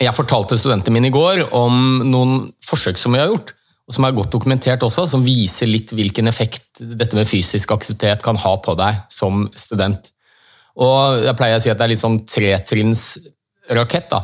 jeg 0.02 0.16
fortalte 0.18 0.58
studentene 0.58 0.98
mine 0.98 1.12
i 1.12 1.14
går 1.14 1.48
om 1.56 2.02
noen 2.10 2.52
forsøk 2.66 3.00
som 3.02 3.14
vi 3.14 3.22
har 3.22 3.30
gjort, 3.32 3.54
og 3.88 3.96
som 3.96 4.08
er 4.08 4.16
godt 4.18 4.34
dokumentert 4.34 4.84
også, 4.84 5.06
som 5.08 5.24
viser 5.24 5.70
litt 5.70 5.94
hvilken 5.96 6.28
effekt 6.28 6.82
dette 6.82 7.16
med 7.16 7.30
fysisk 7.30 7.72
aktivitet 7.72 8.26
kan 8.26 8.40
ha 8.42 8.56
på 8.60 8.76
deg 8.78 9.06
som 9.14 9.46
student. 9.56 10.12
Og 10.78 11.24
jeg 11.24 11.38
pleier 11.40 11.58
å 11.58 11.62
si 11.64 11.72
at 11.72 11.80
det 11.80 11.86
er 11.86 11.94
litt 11.94 12.04
sånn 12.04 12.20
tretrinnsrakett. 12.28 14.18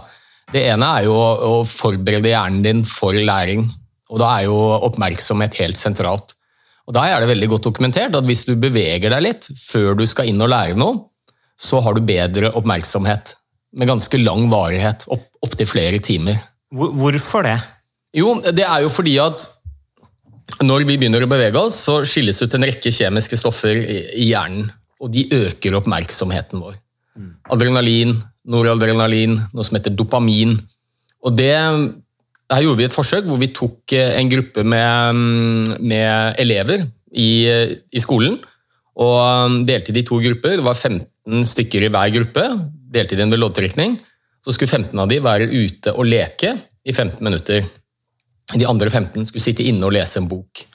Det 0.53 0.61
ene 0.69 0.89
er 0.99 1.07
jo 1.07 1.15
å 1.17 1.53
forberede 1.65 2.29
hjernen 2.29 2.61
din 2.65 2.83
for 2.85 3.17
læring. 3.17 3.65
Og 4.13 4.19
Da 4.21 4.29
er 4.37 4.45
jo 4.45 4.57
oppmerksomhet 4.85 5.57
helt 5.61 5.79
sentralt. 5.79 6.35
Og 6.87 6.93
Da 6.93 7.07
er 7.07 7.23
det 7.23 7.31
veldig 7.31 7.49
godt 7.55 7.69
dokumentert 7.69 8.15
at 8.15 8.27
hvis 8.27 8.45
du 8.45 8.55
beveger 8.55 9.09
deg 9.09 9.23
litt 9.23 9.47
før 9.57 9.97
du 9.97 10.05
skal 10.05 10.29
inn 10.29 10.41
og 10.43 10.51
lære 10.53 10.77
noe, 10.77 11.07
så 11.57 11.81
har 11.81 11.95
du 11.95 12.01
bedre 12.01 12.51
oppmerksomhet. 12.53 13.35
med 13.73 13.87
ganske 13.89 14.17
lang 14.21 14.51
varighet, 14.51 15.07
opp, 15.09 15.23
opptil 15.41 15.65
flere 15.65 15.97
timer. 15.97 16.37
Hvorfor 16.69 17.41
det? 17.41 17.55
Jo, 18.13 18.35
det 18.53 18.67
er 18.67 18.83
jo 18.83 18.89
fordi 18.93 19.15
at 19.17 19.47
når 20.61 20.85
vi 20.85 20.97
begynner 21.01 21.25
å 21.25 21.29
bevege 21.31 21.57
oss, 21.57 21.79
så 21.87 22.03
skilles 22.05 22.37
ut 22.43 22.53
en 22.53 22.67
rekke 22.67 22.91
kjemiske 22.93 23.39
stoffer 23.39 23.79
i 24.13 24.27
hjernen, 24.27 24.67
og 25.01 25.09
de 25.09 25.25
øker 25.25 25.79
oppmerksomheten 25.79 26.61
vår. 26.61 26.77
Adrenalin, 27.49 28.13
noradrenalin, 28.49 29.37
noe 29.53 29.65
som 29.65 29.77
heter 29.77 29.93
dopamin. 29.95 30.55
Og 31.23 31.35
det 31.37 31.53
her 31.53 32.63
gjorde 32.65 32.81
vi 32.81 32.87
et 32.87 32.95
forsøk 32.95 33.27
hvor 33.27 33.39
vi 33.41 33.51
tok 33.55 33.95
en 33.95 34.31
gruppe 34.31 34.65
med, 34.67 35.21
med 35.79 36.41
elever 36.41 36.83
i, 37.13 37.29
i, 37.47 38.01
skolen 38.03 38.39
og 38.99 39.61
delte 39.67 39.95
de 39.95 40.03
to 40.05 40.19
grupper. 40.21 40.57
Det 40.59 40.65
var 40.65 40.77
15 40.77 41.47
stykker 41.49 41.87
i 41.87 41.93
hver 41.93 42.11
gruppe. 42.17 42.43
Delte 42.93 43.15
de 43.15 43.23
den 43.23 43.31
ved 43.33 43.41
loddtrekning. 43.41 43.95
Så 44.43 44.53
skulle 44.53 44.69
15 44.69 44.99
av 44.99 45.09
de 45.09 45.21
være 45.23 45.47
ute 45.49 45.95
og 45.95 46.09
leke 46.09 46.53
i 46.83 46.93
15 46.93 47.23
minutter. 47.23 47.63
De 48.53 48.67
andre 48.67 48.91
15 48.91 49.29
skulle 49.29 49.45
sitte 49.45 49.65
inne 49.65 49.87
og 49.87 49.95
lese 49.95 50.19
en 50.19 50.29
bok. 50.29 50.65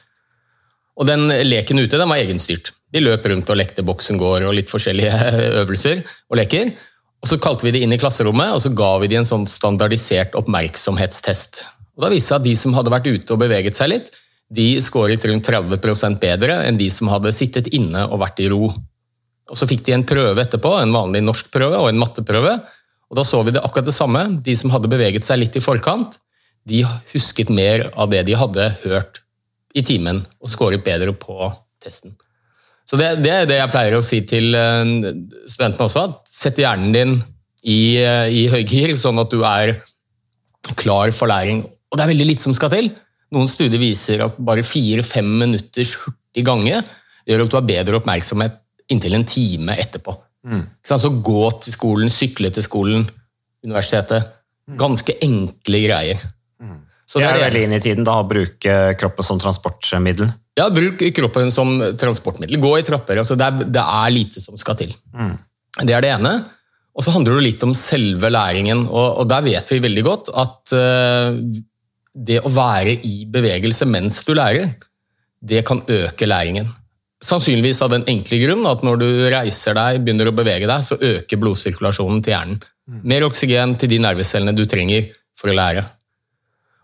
Og 0.99 1.07
den 1.07 1.29
leken 1.47 1.79
ute 1.79 2.01
den 2.01 2.11
var 2.11 2.19
egenstyrt. 2.19 2.73
De 2.89 3.03
løp 3.05 3.27
rundt 3.29 3.51
og 3.53 3.59
lekte 3.61 3.85
Boksen 3.87 4.19
går 4.19 4.47
og 4.49 4.57
litt 4.57 4.73
forskjellige 4.73 5.33
øvelser 5.63 6.01
og 6.31 6.41
leker. 6.41 6.73
Og 7.23 7.29
Så 7.29 7.39
kalte 7.43 7.67
vi 7.67 7.75
de 7.75 7.83
inn 7.83 7.93
i 7.93 7.99
klasserommet 7.99 8.55
og 8.55 8.63
så 8.63 8.71
ga 8.75 8.93
vi 9.03 9.11
de 9.11 9.19
en 9.21 9.27
sånn 9.27 9.47
standardisert 9.51 10.37
oppmerksomhetstest. 10.39 11.65
Og 11.97 12.05
Da 12.05 12.13
viste 12.13 12.23
det 12.23 12.29
seg 12.29 12.41
at 12.41 12.47
De 12.47 12.55
som 12.57 12.75
hadde 12.75 12.95
vært 12.95 13.11
ute 13.11 13.35
og 13.35 13.41
beveget 13.43 13.77
seg 13.77 13.91
litt, 13.91 14.11
de 14.49 14.81
skåret 14.81 15.25
rundt 15.29 15.45
30% 15.45 16.21
bedre 16.23 16.63
enn 16.65 16.79
de 16.81 16.89
som 16.89 17.11
hadde 17.13 17.35
sittet 17.37 17.69
inne 17.77 18.07
og 18.09 18.23
vært 18.23 18.41
i 18.41 18.49
ro. 18.49 18.71
Og 19.49 19.57
Så 19.57 19.67
fikk 19.69 19.85
de 19.85 19.97
en 19.97 20.07
prøve 20.07 20.41
etterpå, 20.41 20.73
en 20.81 20.95
vanlig 20.95 21.25
norskprøve 21.25 21.77
og 21.77 21.89
en 21.91 22.01
matteprøve. 22.01 22.55
Og 23.11 23.17
Da 23.17 23.25
så 23.25 23.43
vi 23.45 23.51
det 23.51 23.65
akkurat 23.65 23.89
det 23.89 23.97
samme. 23.97 24.43
De 24.43 24.55
som 24.57 24.71
hadde 24.71 24.89
beveget 24.89 25.25
seg 25.25 25.41
litt 25.41 25.57
i 25.57 25.65
forkant, 25.65 26.19
de 26.69 26.85
husket 27.15 27.51
mer 27.51 27.91
av 27.97 28.11
det 28.11 28.27
de 28.29 28.37
hadde 28.37 28.71
hørt 28.85 29.23
i 29.75 29.83
timen, 29.83 30.25
og 30.41 30.53
skåret 30.53 30.85
bedre 30.85 31.13
på 31.17 31.53
testen. 31.81 32.17
Så 32.89 32.97
det, 32.97 33.09
det, 33.21 33.33
er 33.33 33.49
det 33.49 33.59
jeg 33.59 33.73
pleier 33.73 33.99
å 33.99 34.05
si 34.05 34.23
til 34.29 34.55
eh, 34.57 34.95
studentene 35.51 35.89
også. 35.89 36.07
at 36.09 36.31
Sett 36.33 36.61
hjernen 36.63 36.95
din 36.95 37.19
i, 37.69 37.99
eh, 38.01 38.29
i 38.33 38.47
høygir, 38.53 38.95
sånn 38.97 39.21
at 39.21 39.33
du 39.33 39.43
er 39.45 39.75
klar 40.79 41.13
for 41.17 41.29
læring. 41.29 41.63
Og 41.65 41.99
det 41.99 42.05
er 42.05 42.13
veldig 42.15 42.29
lite 42.31 42.47
som 42.47 42.57
skal 42.57 42.73
til. 42.73 42.89
Noen 43.35 43.51
studier 43.51 43.81
viser 43.81 44.25
at 44.25 44.39
bare 44.41 44.65
fire-fem 44.65 45.29
minutters 45.43 45.99
hurtig 46.01 46.47
gange 46.49 46.81
gjør 47.29 47.45
at 47.45 47.53
du 47.53 47.59
har 47.59 47.69
bedre 47.69 48.01
oppmerksomhet 48.01 48.57
inntil 48.89 49.19
en 49.19 49.29
time 49.29 49.77
etterpå. 49.77 50.15
Mm. 50.49 50.65
Så 50.87 51.11
gå 51.13 51.45
til 51.61 51.75
skolen, 51.75 52.13
sykle 52.13 52.49
til 52.55 52.65
skolen, 52.65 53.05
universitetet. 53.67 54.33
Ganske 54.81 55.17
enkle 55.25 55.81
greier. 55.85 56.25
Så 57.09 57.23
er, 57.23 57.25
det 57.25 57.41
er 57.41 57.47
veldig 57.47 57.65
inn 57.65 57.73
i 57.73 57.81
tiden, 57.81 58.05
da, 58.05 58.19
å 58.21 58.29
bruke 58.29 58.75
kroppen 59.01 59.25
som 59.25 59.41
transportmiddel? 59.41 60.29
Ja, 60.59 60.67
bruk 60.75 61.01
kroppen 61.17 61.53
som 61.55 61.79
transportmiddel. 61.97 62.59
Gå 62.61 62.73
i 62.77 62.85
trapper. 62.85 63.23
Altså 63.23 63.37
det, 63.39 63.47
er, 63.47 63.71
det, 63.79 63.85
er, 63.85 64.13
lite 64.13 64.43
som 64.43 64.59
skal 64.61 64.77
til. 64.81 64.93
Mm. 65.17 65.37
Det 65.81 65.95
er 65.97 66.05
det 66.05 66.13
ene. 66.19 66.35
Og 66.99 67.07
så 67.07 67.15
handler 67.15 67.39
det 67.39 67.47
litt 67.47 67.65
om 67.65 67.73
selve 67.79 68.29
læringen, 68.35 68.85
og, 68.91 69.23
og 69.23 69.31
der 69.31 69.47
vet 69.47 69.73
vi 69.73 69.81
veldig 69.85 70.05
godt 70.05 70.31
at 70.35 70.75
uh, 70.75 71.39
det 72.13 72.41
å 72.43 72.51
være 72.53 72.99
i 73.07 73.23
bevegelse 73.31 73.87
mens 73.89 74.21
du 74.27 74.35
lærer, 74.35 74.73
det 75.39 75.63
kan 75.67 75.85
øke 75.87 76.27
læringen. 76.27 76.67
Sannsynligvis 77.25 77.81
av 77.87 77.95
den 77.95 78.05
enkle 78.11 78.41
grunn 78.43 78.67
at 78.69 78.83
når 78.87 79.01
du 79.01 79.09
reiser 79.31 79.79
deg, 79.79 80.03
begynner 80.03 80.31
å 80.31 80.35
bevege 80.35 80.69
deg, 80.71 80.85
så 80.87 80.99
øker 80.99 81.41
blodsirkulasjonen 81.41 82.21
til 82.27 82.35
hjernen. 82.35 82.59
Mm. 82.89 83.01
Mer 83.15 83.27
oksygen 83.29 83.79
til 83.79 83.95
de 83.95 84.03
nervecellene 84.03 84.55
du 84.59 84.67
trenger 84.69 85.09
for 85.39 85.53
å 85.53 85.57
lære. 85.57 85.87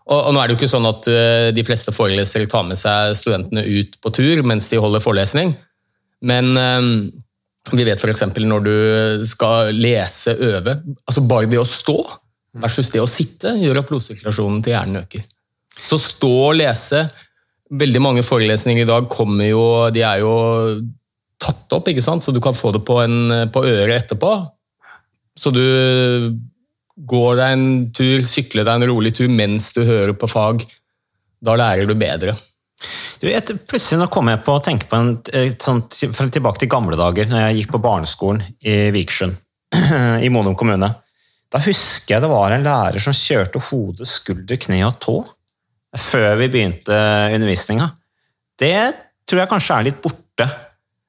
Og, 0.05 0.19
og, 0.19 0.31
nå 0.33 0.41
er 0.41 0.47
det 0.47 0.55
jo 0.55 0.59
ikke 0.59 0.69
sånn 0.69 0.87
at 0.89 1.07
uh, 1.09 1.49
de 1.55 1.65
fleste 1.65 1.93
forelesere 1.95 2.49
tar 2.49 2.65
med 2.67 2.77
seg 2.77 3.15
studentene 3.17 3.65
ut 3.65 3.97
på 4.01 4.13
tur 4.13 4.43
mens 4.45 4.69
de 4.69 4.81
holder 4.81 5.01
forelesning, 5.03 5.55
men 6.25 6.51
um, 6.53 6.91
vi 7.73 7.85
vet 7.87 7.97
f.eks. 7.97 8.21
når 8.45 8.65
du 8.65 8.75
skal 9.25 9.73
lese, 9.73 10.35
øve 10.37 10.77
altså 11.05 11.23
Bare 11.25 11.49
det 11.49 11.57
å 11.57 11.65
stå 11.65 11.97
versus 12.61 12.91
det 12.93 13.01
å 13.01 13.09
sitte 13.09 13.55
gjør 13.57 13.81
at 13.81 13.89
blodsirkulasjonen 13.89 14.61
til 14.63 14.75
hjernen 14.75 15.01
øker. 15.01 15.23
Så 15.75 15.97
stå 15.99 16.29
og 16.51 16.59
lese 16.59 17.07
Veldig 17.75 17.99
mange 17.99 18.21
forelesninger 18.23 18.85
i 18.85 18.87
dag 18.87 19.07
kommer 19.11 19.49
jo 19.49 19.63
De 19.91 20.03
er 20.05 20.21
jo 20.21 20.35
tatt 21.41 21.73
opp, 21.75 21.89
ikke 21.89 22.03
sant? 22.03 22.23
så 22.23 22.31
du 22.31 22.37
kan 22.39 22.55
få 22.55 22.69
det 22.71 22.83
på, 22.87 22.95
en, 23.01 23.49
på 23.51 23.63
øret 23.65 23.97
etterpå. 23.97 24.29
Så 25.35 25.51
du 25.51 25.65
Går 26.95 27.39
deg 27.39 27.53
en 27.53 27.69
tur, 27.91 28.25
sykle 28.27 28.63
deg 28.63 28.79
en 28.79 28.89
rolig 28.91 29.11
tur 29.17 29.31
mens 29.31 29.71
du 29.75 29.83
hører 29.83 30.13
på 30.15 30.29
fag. 30.31 30.63
Da 31.43 31.55
lærer 31.59 31.89
du 31.89 31.95
bedre. 31.99 32.35
Du, 33.21 33.27
et, 33.31 33.51
plutselig 33.67 33.99
nå 34.01 34.07
kom 34.11 34.29
jeg 34.31 34.43
på 34.45 34.55
å 34.55 34.61
tenke 34.63 34.87
på 34.91 34.99
en, 34.99 35.13
sånn, 35.61 35.81
tilbake 35.89 36.61
til 36.61 36.71
gamle 36.71 36.97
dager, 36.99 37.27
når 37.31 37.45
jeg 37.45 37.59
gikk 37.59 37.73
på 37.75 37.83
barneskolen 37.83 38.43
i 38.67 38.75
Vikersund, 38.95 39.37
i 40.25 40.31
Monum 40.31 40.57
kommune. 40.59 40.91
Da 41.51 41.61
husker 41.63 42.15
jeg 42.15 42.23
det 42.23 42.31
var 42.31 42.51
en 42.51 42.65
lærer 42.65 43.03
som 43.03 43.15
kjørte 43.15 43.61
hode, 43.69 44.07
skulder, 44.09 44.59
kne 44.59 44.81
og 44.87 44.99
tå 45.03 45.19
før 45.95 46.33
vi 46.41 46.49
begynte 46.51 46.95
undervisninga. 47.31 47.87
Det 48.59 48.75
tror 49.27 49.41
jeg 49.41 49.51
kanskje 49.51 49.77
er 49.77 49.87
litt 49.87 50.01
borte 50.03 50.47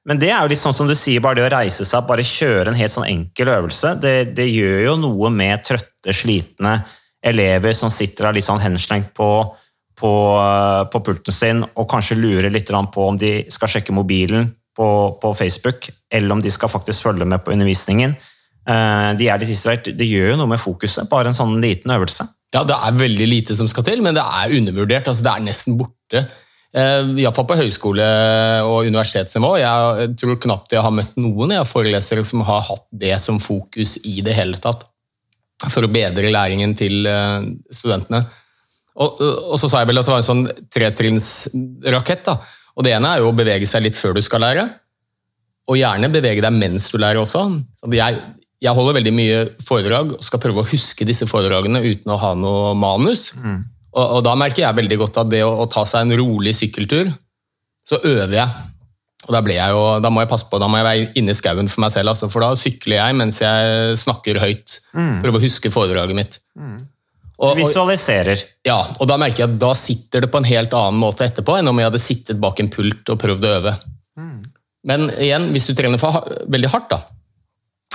men 0.07 0.19
det 0.21 0.29
er 0.31 0.39
jo 0.39 0.51
litt 0.53 0.61
sånn 0.61 0.75
som 0.75 0.87
du 0.87 0.95
sier, 0.95 1.19
bare 1.23 1.41
det 1.41 1.47
å 1.49 1.51
reise 1.51 1.85
seg 1.85 2.05
bare 2.07 2.23
kjøre 2.23 2.71
en 2.71 2.79
helt 2.79 2.93
sånn 2.93 3.09
enkel 3.09 3.51
øvelse, 3.51 3.97
det, 3.99 4.15
det 4.37 4.47
gjør 4.47 4.79
jo 4.85 4.93
noe 5.01 5.31
med 5.35 5.65
trøtte, 5.67 6.15
slitne 6.15 6.77
elever 7.27 7.75
som 7.75 7.91
sitter 7.91 8.29
der 8.29 8.37
litt 8.37 8.47
sånn 8.47 8.61
henslengt 8.63 9.11
på, 9.17 9.27
på, 9.99 10.13
på, 10.93 11.01
pulten 11.03 11.35
sin 11.35 11.65
og 11.67 11.89
kanskje 11.91 12.19
lurer 12.19 12.53
litt 12.53 12.71
på 12.71 13.03
om 13.03 13.19
de 13.19 13.41
skal 13.51 13.73
sjekke 13.73 13.95
mobilen 13.95 14.47
på, 14.77 14.87
på, 15.19 15.33
Facebook, 15.35 15.89
eller 16.13 16.37
om 16.37 16.41
de 16.41 16.53
skal 16.53 16.71
faktisk 16.71 17.09
følge 17.09 17.25
med 17.25 17.43
på 17.43 17.51
undervisningen. 17.51 18.13
Eh, 18.69 19.11
de 19.17 19.27
er 19.27 19.41
litt 19.41 19.49
distrahert. 19.49 19.89
Det 19.89 20.07
gjør 20.07 20.35
jo 20.35 20.39
noe 20.43 20.51
med 20.53 20.61
fokuset, 20.61 21.09
bare 21.09 21.33
en 21.33 21.37
sånn 21.37 21.57
liten 21.63 21.91
øvelse. 21.91 22.27
Ja, 22.53 22.61
det 22.63 22.77
er 22.77 22.99
veldig 22.99 23.27
lite 23.27 23.57
som 23.57 23.67
skal 23.67 23.83
til, 23.87 24.03
men 24.05 24.15
det 24.15 24.23
er 24.23 24.53
undervurdert. 24.59 25.09
altså 25.09 25.25
Det 25.25 25.33
er 25.33 25.47
nesten 25.49 25.79
borte. 25.81 26.27
Eh, 26.77 27.13
Iallfall 27.23 27.47
på 27.49 27.57
høyskole- 27.57 28.07
og 28.67 28.85
universitetsnivå. 28.85 29.55
Jeg 29.61 30.11
tror 30.19 30.41
knapt 30.43 30.75
jeg 30.75 30.83
har 30.85 30.93
møtt 30.93 31.15
noen 31.17 31.55
jeg, 31.55 31.69
forelesere 31.69 32.25
som 32.27 32.43
har 32.45 32.65
hatt 32.67 32.85
det 32.91 33.15
som 33.23 33.39
fokus 33.41 33.97
i 34.05 34.19
det 34.25 34.35
hele 34.37 34.59
tatt. 34.61 34.85
For 35.65 35.87
å 35.87 35.89
bedre 35.89 36.29
læringen 36.29 36.75
til 36.77 37.07
eh, 37.09 37.47
studentene. 37.73 38.25
Og, 38.97 39.21
og 39.21 39.57
så 39.61 39.69
sa 39.69 39.81
jeg 39.81 39.91
vel 39.91 40.01
at 40.01 40.07
det 40.07 40.13
var 40.13 40.21
en 40.21 40.27
sånn 40.27 40.47
tretrinnsrakett. 40.73 42.29
Og 42.77 42.85
Det 42.85 42.93
ene 42.93 43.13
er 43.13 43.21
jo 43.21 43.31
å 43.31 43.37
bevege 43.37 43.69
seg 43.69 43.85
litt 43.85 43.97
før 43.97 44.17
du 44.17 44.21
skal 44.25 44.43
lære. 44.45 44.67
Og 45.67 45.79
gjerne 45.79 46.09
bevege 46.13 46.43
deg 46.45 46.53
mens 46.55 46.89
du 46.91 46.97
lærer 47.01 47.21
også. 47.21 47.43
Jeg, 47.93 48.21
jeg 48.63 48.73
holder 48.77 48.99
veldig 48.99 49.13
mye 49.13 49.41
foredrag 49.65 50.13
og 50.15 50.23
skal 50.25 50.41
prøve 50.41 50.61
å 50.61 50.69
huske 50.69 51.05
disse 51.09 51.27
foredragene 51.29 51.81
uten 51.85 52.13
å 52.13 52.19
ha 52.21 52.31
noe 52.37 52.73
manus. 52.77 53.31
Mm. 53.37 53.59
Og, 53.97 54.05
og, 54.05 54.23
da 54.25 54.35
merker 54.37 54.63
jeg 54.63 54.77
veldig 54.77 54.97
godt 55.01 55.21
at 55.23 55.29
det 55.31 55.43
å, 55.45 55.53
å, 55.63 55.67
ta 55.71 55.83
seg 55.89 56.05
en 56.05 56.17
rolig 56.19 56.53
sykkeltur, 56.57 57.09
så 57.87 57.99
øver 58.05 58.35
jeg. 58.37 58.65
Og 59.27 59.33
da, 59.33 59.41
jeg 59.51 59.73
jo, 59.73 59.85
da 60.03 60.11
må 60.13 60.21
jeg 60.23 60.29
passe 60.31 60.45
på, 60.47 60.59
da 60.61 60.69
må 60.69 60.79
jeg 60.79 60.87
være 60.87 61.07
inne 61.19 61.33
i 61.33 61.37
skauen 61.37 61.67
for 61.71 61.83
meg 61.83 61.91
selv, 61.95 62.13
altså, 62.13 62.29
for 62.31 62.45
da 62.45 62.51
sykler 62.59 62.99
jeg 62.99 63.17
mens 63.17 63.41
jeg 63.41 63.97
snakker 63.99 64.39
høyt. 64.43 64.77
Mm. 64.93 65.17
Prøver 65.25 65.39
å 65.39 65.43
huske 65.43 65.73
foredraget 65.73 66.19
mitt. 66.19 66.37
Mm. 66.55 66.77
Og, 67.37 67.57
Visualiserer. 67.59 68.45
Ja, 68.65 68.79
og 68.97 69.09
da 69.09 69.17
merker 69.21 69.43
jeg 69.43 69.51
at 69.51 69.59
da 69.61 69.73
sitter 69.77 70.23
det 70.25 70.31
på 70.33 70.39
en 70.41 70.47
helt 70.47 70.71
annen 70.77 71.01
måte 71.01 71.25
etterpå 71.27 71.57
enn 71.59 71.69
om 71.69 71.81
jeg 71.81 71.89
hadde 71.89 72.01
sittet 72.01 72.39
bak 72.41 72.61
en 72.61 72.71
pult 72.73 73.11
og 73.13 73.19
prøvd 73.21 73.45
å 73.45 73.51
øve. 73.59 73.75
Mm. 74.17 74.39
Men 74.89 75.09
igjen, 75.17 75.51
hvis 75.53 75.67
du 75.69 75.75
trener 75.77 76.01
for, 76.01 76.23
veldig 76.47 76.71
hardt, 76.73 76.95
da, 76.95 77.01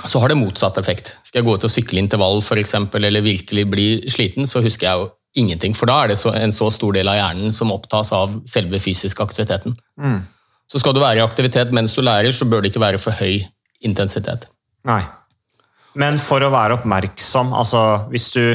så 0.03 0.21
har 0.21 0.31
det 0.31 0.39
motsatt 0.39 0.77
effekt. 0.79 1.15
Skal 1.25 1.41
jeg 1.41 1.47
gå 1.47 1.57
ut 1.57 1.67
og 1.67 1.71
sykle 1.71 2.03
intervall 2.03 2.39
for 2.45 2.59
eksempel, 2.61 3.07
eller 3.07 3.25
virkelig 3.25 3.67
bli 3.71 3.87
sliten, 4.11 4.47
så 4.49 4.61
husker 4.63 4.89
jeg 4.89 5.01
jo 5.01 5.11
ingenting. 5.39 5.75
For 5.77 5.89
da 5.89 6.03
er 6.03 6.13
det 6.13 6.19
en 6.37 6.53
så 6.53 6.69
stor 6.73 6.93
del 6.95 7.09
av 7.09 7.17
hjernen 7.17 7.55
som 7.55 7.73
opptas 7.73 8.13
av 8.15 8.37
selve 8.49 8.79
fysisk 8.81 9.23
aktiviteten. 9.23 9.75
Mm. 9.99 10.21
Så 10.69 10.81
skal 10.81 10.95
du 10.95 11.01
være 11.03 11.21
i 11.21 11.25
aktivitet 11.25 11.73
mens 11.75 11.95
du 11.95 12.01
lærer, 12.05 12.31
så 12.31 12.47
bør 12.49 12.63
det 12.63 12.71
ikke 12.71 12.83
være 12.83 13.01
for 13.01 13.15
høy 13.17 13.43
intensitet. 13.83 14.47
Nei. 14.87 15.01
Men 15.99 16.17
for 16.21 16.41
å 16.41 16.51
være 16.53 16.79
oppmerksom, 16.79 17.51
altså 17.53 17.81
hvis 18.13 18.29
du, 18.33 18.45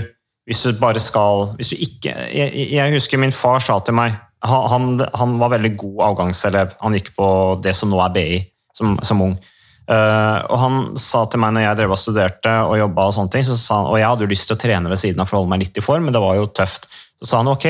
hvis 0.49 0.65
du 0.67 0.81
bare 0.81 1.03
skal 1.03 1.53
hvis 1.59 1.71
du 1.71 1.77
ikke, 1.77 2.15
jeg, 2.35 2.65
jeg, 2.73 2.95
husker 2.97 3.21
min 3.23 3.35
far 3.35 3.63
sa 3.63 3.79
til 3.85 3.95
meg 3.99 4.17
han, 4.47 5.01
han, 5.19 5.39
var 5.41 5.51
veldig 5.57 5.73
god 5.79 6.03
avgangselev. 6.13 6.75
Han 6.83 6.95
gikk 6.95 7.09
på 7.19 7.29
det 7.63 7.73
som 7.75 7.91
nå 7.91 7.99
er 8.05 8.13
BI, 8.15 8.37
som, 8.75 8.93
som 9.03 9.23
ung. 9.25 9.33
Uh, 9.89 10.45
og 10.53 10.59
han 10.61 10.75
sa 11.01 11.23
til 11.33 11.41
meg 11.41 11.55
når 11.57 11.63
jeg 11.65 11.77
drev 11.79 11.93
og 11.95 12.01
studerte 12.01 12.51
og 12.69 12.75
jobba, 12.77 13.07
og 13.09 13.15
sånne 13.17 13.33
ting, 13.33 13.47
han, 13.49 13.87
og 13.89 13.97
jeg 13.97 14.05
hadde 14.11 14.27
jo 14.27 14.33
lyst 14.35 14.51
til 14.51 14.59
å 14.59 14.61
trene 14.61 14.91
ved 14.93 15.01
siden 15.01 15.23
av 15.25 15.31
for 15.31 15.39
å 15.39 15.41
holde 15.41 15.53
meg 15.55 15.63
litt 15.63 15.81
i 15.81 15.85
form, 15.85 16.05
men 16.05 16.13
det 16.13 16.21
var 16.21 16.37
jo 16.37 16.49
tøft. 16.53 16.91
Så 17.17 17.31
sa 17.31 17.41
han 17.41 17.49
ok, 17.49 17.69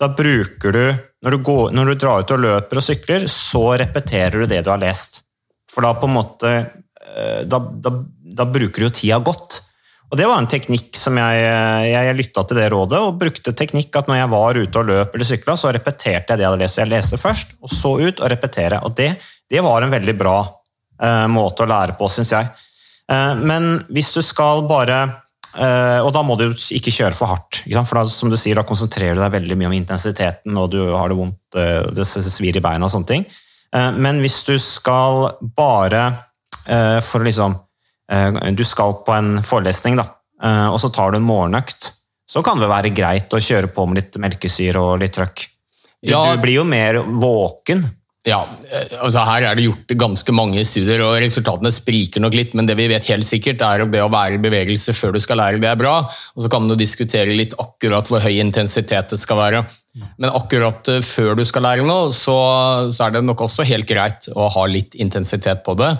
da 0.00 0.10
bruker 0.12 0.74
du 0.76 0.82
når, 1.24 1.36
du 1.36 1.44
går, 1.46 1.70
når 1.72 1.88
du 1.88 1.94
drar 2.02 2.24
ut 2.24 2.34
og 2.34 2.42
løper 2.42 2.80
og 2.80 2.84
sykler, 2.84 3.24
så 3.32 3.62
repeterer 3.80 4.42
du 4.42 4.50
det 4.50 4.58
du 4.66 4.68
har 4.74 4.82
lest. 4.82 5.22
For 5.72 5.86
da 5.86 5.94
på 5.96 6.10
en 6.10 6.18
måte 6.18 6.50
uh, 6.52 7.40
da, 7.48 7.60
da, 7.86 7.92
da, 8.42 8.44
bruker 8.44 8.84
du 8.84 8.90
jo 8.90 8.96
tida 8.98 9.20
godt. 9.24 9.62
Og 10.12 10.18
det 10.20 10.26
var 10.28 10.42
en 10.42 10.50
teknikk 10.50 10.92
som 11.00 11.16
jeg, 11.16 11.38
jeg, 11.40 11.94
jeg 12.10 12.18
lytta 12.18 12.44
til 12.44 12.60
det 12.60 12.66
rådet, 12.74 13.00
og 13.00 13.16
brukte 13.22 13.54
teknikk 13.56 13.96
at 13.96 14.10
når 14.10 14.20
jeg 14.20 14.32
var 14.34 14.60
ute 14.60 14.82
og 14.82 14.92
løp 14.92 15.16
eller 15.16 15.30
sykla, 15.30 15.56
så 15.56 15.72
repeterte 15.72 16.34
jeg 16.34 16.42
det 16.42 16.44
jeg 16.44 16.52
hadde 16.52 16.60
lest. 16.60 16.82
Jeg 16.82 16.92
leste 16.92 17.22
først, 17.24 17.56
og 17.64 17.72
så 17.72 17.94
ut 18.04 18.20
og 18.20 18.30
repetere. 18.34 18.82
Og 18.84 18.92
det, 19.00 19.14
det 19.48 19.64
var 19.64 19.80
en 19.80 19.96
veldig 19.96 20.16
bra 20.20 20.36
eh, 20.44 20.60
måte 21.30 21.64
å 21.64 21.70
lære 21.70 21.96
på, 21.98 22.08
syns 22.12 22.32
jeg. 22.34 22.48
Eh, 23.10 23.34
men 23.40 23.76
hvis 23.92 24.12
du 24.16 24.22
skal 24.24 24.64
bare 24.64 25.00
eh, 25.58 26.00
Og 26.00 26.08
da 26.16 26.22
må 26.24 26.38
du 26.40 26.46
ikke 26.48 26.92
kjøre 26.94 27.18
for 27.18 27.28
hardt. 27.28 27.60
For 27.66 27.98
da, 27.98 28.04
som 28.08 28.30
du 28.32 28.38
sier, 28.40 28.56
da 28.56 28.64
konsentrerer 28.64 29.18
du 29.18 29.20
deg 29.20 29.34
veldig 29.36 29.58
mye 29.60 29.72
om 29.72 29.76
intensiteten, 29.76 30.56
og 30.56 30.70
du 30.72 30.80
har 30.94 31.12
det 31.12 31.18
vondt, 31.18 31.58
eh, 31.60 31.82
det 31.94 32.08
svir 32.08 32.56
i 32.56 32.64
beina 32.64 32.88
og 32.88 32.94
sånne 32.94 33.10
ting. 33.10 33.26
Eh, 33.74 33.90
men 33.98 34.22
hvis 34.24 34.40
du 34.48 34.56
skal 34.62 35.34
bare 35.56 36.06
eh, 36.64 37.00
for 37.04 37.20
å 37.20 37.28
liksom 37.28 37.60
Eh, 38.12 38.52
du 38.52 38.64
skal 38.64 38.98
på 39.04 39.12
en 39.12 39.38
forelesning, 39.44 39.96
da, 39.96 40.06
eh, 40.42 40.68
og 40.68 40.80
så 40.80 40.90
tar 40.92 41.12
du 41.12 41.20
en 41.20 41.26
morgenøkt, 41.26 41.90
så 42.28 42.42
kan 42.44 42.60
det 42.60 42.70
være 42.70 42.92
greit 42.94 43.32
å 43.32 43.40
kjøre 43.40 43.70
på 43.72 43.86
med 43.88 44.00
litt 44.00 44.18
melkesyre 44.20 44.80
og 44.80 44.98
litt 45.02 45.16
trøkk. 45.16 45.46
Ja, 46.04 46.34
du 46.34 46.42
blir 46.42 46.58
jo 46.60 46.64
mer 46.68 47.00
våken. 47.00 47.84
Ja, 48.24 48.40
eh, 48.72 48.94
altså 49.04 49.20
Her 49.28 49.44
er 49.50 49.58
det 49.58 49.66
gjort 49.66 49.94
ganske 50.00 50.32
mange 50.32 50.62
studier, 50.64 51.02
og 51.04 51.18
resultatene 51.20 51.72
spriker 51.74 52.22
nok 52.24 52.36
litt. 52.36 52.54
Men 52.56 52.68
det 52.68 52.78
vi 52.78 52.88
vet 52.88 53.08
helt 53.12 53.28
sikkert 53.28 53.62
er 53.64 53.84
at 53.84 53.92
det 53.92 54.00
å 54.00 54.10
være 54.12 54.38
i 54.38 54.42
bevegelse 54.42 54.94
før 54.96 55.12
du 55.16 55.20
skal 55.20 55.42
lære, 55.42 55.60
det 55.60 55.68
er 55.68 55.80
bra. 55.80 55.98
Og 56.34 56.44
Så 56.44 56.50
kan 56.52 56.64
man 56.64 56.72
jo 56.72 56.80
diskutere 56.80 57.36
litt 57.36 57.56
akkurat 57.60 58.08
hvor 58.08 58.24
høy 58.24 58.38
intensitet 58.40 59.12
det 59.12 59.20
skal 59.20 59.40
være. 59.42 59.64
Men 60.18 60.32
akkurat 60.34 60.88
før 61.06 61.36
du 61.38 61.44
skal 61.46 61.62
lære 61.68 61.84
noe, 61.86 62.08
så, 62.10 62.34
så 62.90 63.06
er 63.06 63.14
det 63.14 63.26
nok 63.28 63.44
også 63.44 63.66
helt 63.68 63.86
greit 63.86 64.26
å 64.34 64.48
ha 64.50 64.64
litt 64.66 64.96
intensitet 64.98 65.62
på 65.66 65.76
det. 65.78 65.92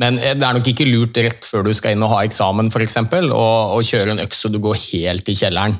Men 0.00 0.16
det 0.16 0.42
er 0.42 0.56
nok 0.56 0.70
ikke 0.70 0.86
lurt 0.88 1.18
rett 1.20 1.44
før 1.46 1.66
du 1.66 1.74
skal 1.76 1.94
inn 1.94 2.02
og 2.06 2.14
ha 2.14 2.22
eksamen 2.24 2.70
eksempel, 2.82 3.28
å 3.34 3.82
kjøre 3.84 4.14
en 4.14 4.22
øks 4.24 4.46
så 4.46 4.48
du 4.48 4.62
går 4.62 4.78
helt 4.78 5.28
i 5.28 5.36
kjelleren. 5.38 5.76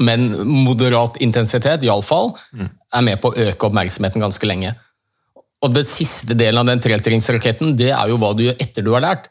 Men 0.00 0.30
moderat 0.46 1.18
intensitet 1.20 1.84
iallfall, 1.84 2.32
mm. 2.56 2.70
er 2.96 3.04
med 3.04 3.20
på 3.20 3.30
å 3.30 3.46
øke 3.50 3.68
oppmerksomheten 3.68 4.24
ganske 4.24 4.48
lenge. 4.48 4.72
Og 5.62 5.74
Det 5.74 5.84
siste 5.86 6.34
delen 6.34 6.58
av 6.58 6.66
den 6.66 6.82
tretringsraketten 6.82 7.76
det 7.78 7.92
er 7.94 8.10
jo 8.10 8.18
hva 8.20 8.32
du 8.34 8.44
gjør 8.48 8.58
etter 8.62 8.84
du 8.84 8.92
har 8.96 9.04
lært. 9.04 9.28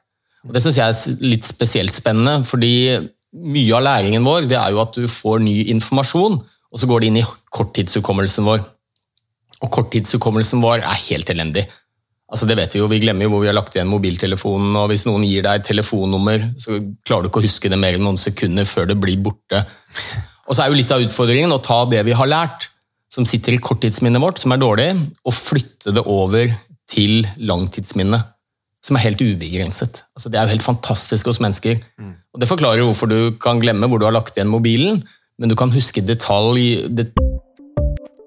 Og 0.47 0.53
Det 0.55 0.63
syns 0.63 0.79
jeg 0.79 0.93
er 0.93 1.25
litt 1.27 1.47
spesielt 1.47 1.93
spennende, 1.93 2.41
fordi 2.47 2.99
mye 3.31 3.75
av 3.77 3.83
læringen 3.85 4.25
vår 4.25 4.47
det 4.49 4.57
er 4.59 4.71
jo 4.73 4.81
at 4.83 4.95
du 4.95 5.07
får 5.07 5.43
ny 5.43 5.57
informasjon, 5.75 6.39
og 6.71 6.79
så 6.79 6.87
går 6.87 7.01
det 7.01 7.11
inn 7.11 7.19
i 7.21 7.27
korttidshukommelsen 7.27 8.47
vår. 8.47 8.63
Og 9.61 9.69
korttidshukommelsen 9.75 10.63
vår 10.63 10.81
er 10.81 11.05
helt 11.11 11.29
elendig. 11.29 11.67
Altså 12.31 12.47
det 12.47 12.55
vet 12.55 12.73
Vi 12.73 12.79
jo, 12.79 12.87
vi 12.87 13.01
glemmer 13.03 13.27
jo 13.27 13.33
hvor 13.33 13.41
vi 13.43 13.49
har 13.49 13.57
lagt 13.57 13.75
igjen 13.75 13.91
mobiltelefonen. 13.91 14.75
og 14.79 14.87
Hvis 14.89 15.03
noen 15.05 15.25
gir 15.27 15.43
deg 15.43 15.59
et 15.59 15.67
telefonnummer, 15.67 16.47
så 16.57 16.79
klarer 17.03 17.27
du 17.27 17.29
ikke 17.29 17.43
å 17.43 17.47
huske 17.47 17.69
det 17.69 17.79
mer 17.79 17.97
enn 17.97 18.05
noen 18.07 18.19
sekunder 18.19 18.65
før 18.65 18.87
det 18.87 18.95
blir 19.03 19.19
borte. 19.19 19.65
Og 20.47 20.55
så 20.55 20.63
er 20.63 20.71
jo 20.71 20.79
Litt 20.79 20.93
av 20.95 21.03
utfordringen 21.03 21.51
å 21.51 21.59
ta 21.63 21.83
det 21.91 22.05
vi 22.07 22.15
har 22.15 22.31
lært, 22.31 22.70
som 23.11 23.27
sitter 23.27 23.55
i 23.55 23.61
korttidsminnet 23.61 24.23
vårt, 24.23 24.39
som 24.39 24.53
er 24.53 24.61
dårlig, 24.61 24.91
og 25.27 25.35
flytte 25.35 25.93
det 25.95 26.03
over 26.07 26.51
til 26.91 27.27
langtidsminnet, 27.37 28.23
som 28.81 28.97
er 28.97 29.05
helt 29.05 29.23
ubegrenset. 29.23 30.03
Altså 30.15 30.31
det 30.31 30.39
er 30.39 30.47
jo 30.47 30.55
helt 30.55 30.65
fantastisk 30.65 31.29
hos 31.29 31.41
mennesker. 31.43 31.81
Mm. 31.99 32.15
Og 32.33 32.41
Det 32.41 32.49
forklarer 32.49 32.87
hvorfor 32.87 33.11
du 33.11 33.35
kan 33.41 33.59
glemme 33.59 33.87
hvor 33.87 33.99
du 33.99 34.07
har 34.07 34.15
lagt 34.15 34.37
igjen 34.37 34.51
mobilen, 34.51 35.03
men 35.37 35.49
du 35.51 35.55
kan 35.55 35.71
huske 35.73 36.03
detalj... 36.05 36.87
Det 36.87 37.11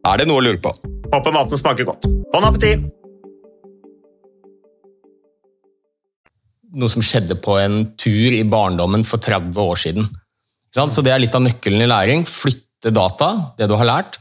Er 0.00 0.16
det 0.16 0.30
noe 0.30 0.40
å 0.40 0.44
lure 0.44 0.60
på? 0.62 0.70
Håper 1.12 1.34
maten 1.34 1.60
smaker 1.60 1.84
godt. 1.84 2.06
Bon 2.32 2.44
appétit! 2.48 2.86
Noe 6.80 6.88
som 6.88 7.02
skjedde 7.04 7.36
på 7.42 7.58
en 7.60 7.82
tur 8.00 8.32
i 8.32 8.44
barndommen 8.48 9.04
for 9.04 9.20
30 9.20 9.58
år 9.60 9.80
siden. 9.82 10.06
Så 10.72 11.02
det 11.04 11.12
er 11.12 11.20
litt 11.20 11.34
av 11.36 11.42
nøkkelen 11.44 11.84
i 11.84 11.88
læring. 11.90 12.24
Flytte 12.24 12.94
data, 12.94 13.32
det 13.58 13.68
du 13.68 13.74
har 13.76 13.88
lært, 13.90 14.16